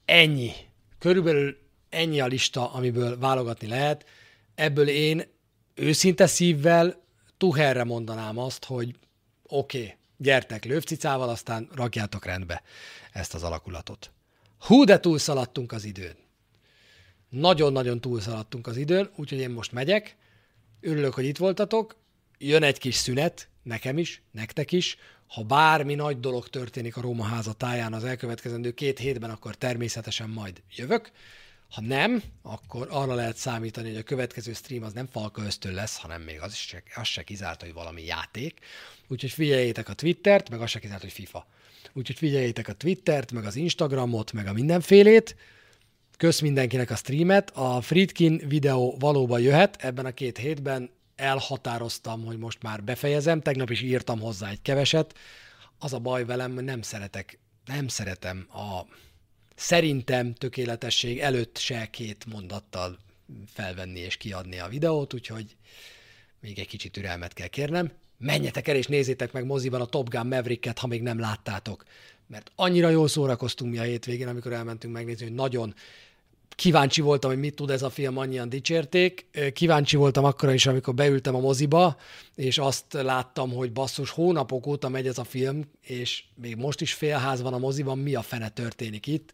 [0.05, 0.51] ennyi.
[0.99, 1.57] Körülbelül
[1.89, 4.05] ennyi a lista, amiből válogatni lehet.
[4.55, 5.23] Ebből én
[5.75, 7.03] őszinte szívvel
[7.37, 8.95] Tuherre mondanám azt, hogy
[9.43, 12.61] oké, okay, gyertek lövcicával, aztán rakjátok rendbe
[13.11, 14.11] ezt az alakulatot.
[14.59, 16.15] Hú, de túlszaladtunk az időn.
[17.29, 20.15] Nagyon-nagyon túlszaladtunk az időn, úgyhogy én most megyek.
[20.81, 21.95] Örülök, hogy itt voltatok.
[22.37, 24.97] Jön egy kis szünet, nekem is, nektek is.
[25.27, 30.29] Ha bármi nagy dolog történik a Róma háza táján az elkövetkezendő két hétben, akkor természetesen
[30.29, 31.11] majd jövök.
[31.71, 35.97] Ha nem, akkor arra lehet számítani, hogy a következő stream az nem Falka ösztön lesz,
[35.97, 38.59] hanem még az, is, az se kizárt, hogy valami játék.
[39.07, 41.47] Úgyhogy figyeljétek a Twittert, meg az se kizárt, hogy FIFA.
[41.93, 45.35] Úgyhogy figyeljétek a Twittert, meg az Instagramot, meg a mindenfélét.
[46.17, 47.49] Kösz mindenkinek a streamet.
[47.49, 50.91] A Friedkin videó valóban jöhet ebben a két hétben.
[51.15, 53.41] Elhatároztam, hogy most már befejezem.
[53.41, 55.17] Tegnap is írtam hozzá egy keveset.
[55.79, 58.85] Az a baj velem, nem szeretek, nem szeretem a
[59.61, 62.97] szerintem tökéletesség előtt se két mondattal
[63.53, 65.55] felvenni és kiadni a videót, úgyhogy
[66.39, 67.91] még egy kicsit türelmet kell kérnem.
[68.17, 71.85] Menjetek el és nézzétek meg moziban a Top Gun Maverick-et, ha még nem láttátok.
[72.27, 75.75] Mert annyira jól szórakoztunk mi a hétvégén, amikor elmentünk megnézni, hogy nagyon
[76.49, 79.25] kíváncsi voltam, hogy mit tud ez a film, annyian dicsérték.
[79.53, 81.97] Kíváncsi voltam akkor is, amikor beültem a moziba,
[82.35, 86.93] és azt láttam, hogy basszus, hónapok óta megy ez a film, és még most is
[86.93, 89.31] félház van a moziban, mi a fene történik itt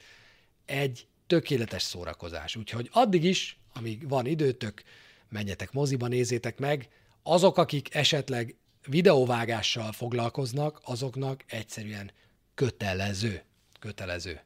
[0.68, 2.56] egy tökéletes szórakozás.
[2.56, 4.84] Úgyhogy addig is, amíg van időtök,
[5.30, 6.90] menjetek moziba, nézzétek meg.
[7.24, 8.56] Azok, akik esetleg
[8.86, 12.12] videóvágással foglalkoznak, azoknak egyszerűen
[12.54, 13.44] kötelező,
[13.80, 14.42] kötelező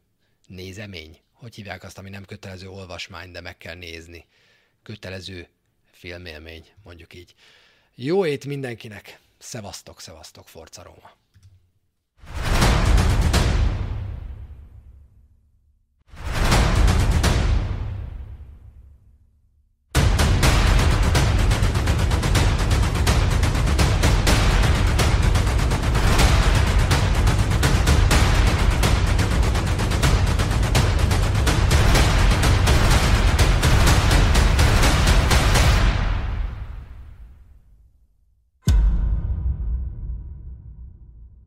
[0.48, 1.20] nézemény.
[1.34, 4.26] Hogy hívják azt, ami nem kötelező olvasmány, de meg kell nézni.
[4.84, 5.48] Kötelező
[5.92, 7.34] filmélmény, mondjuk így.
[7.96, 9.20] Jó ét mindenkinek!
[9.38, 11.21] Szevasztok, szevasztok, Forca Róma!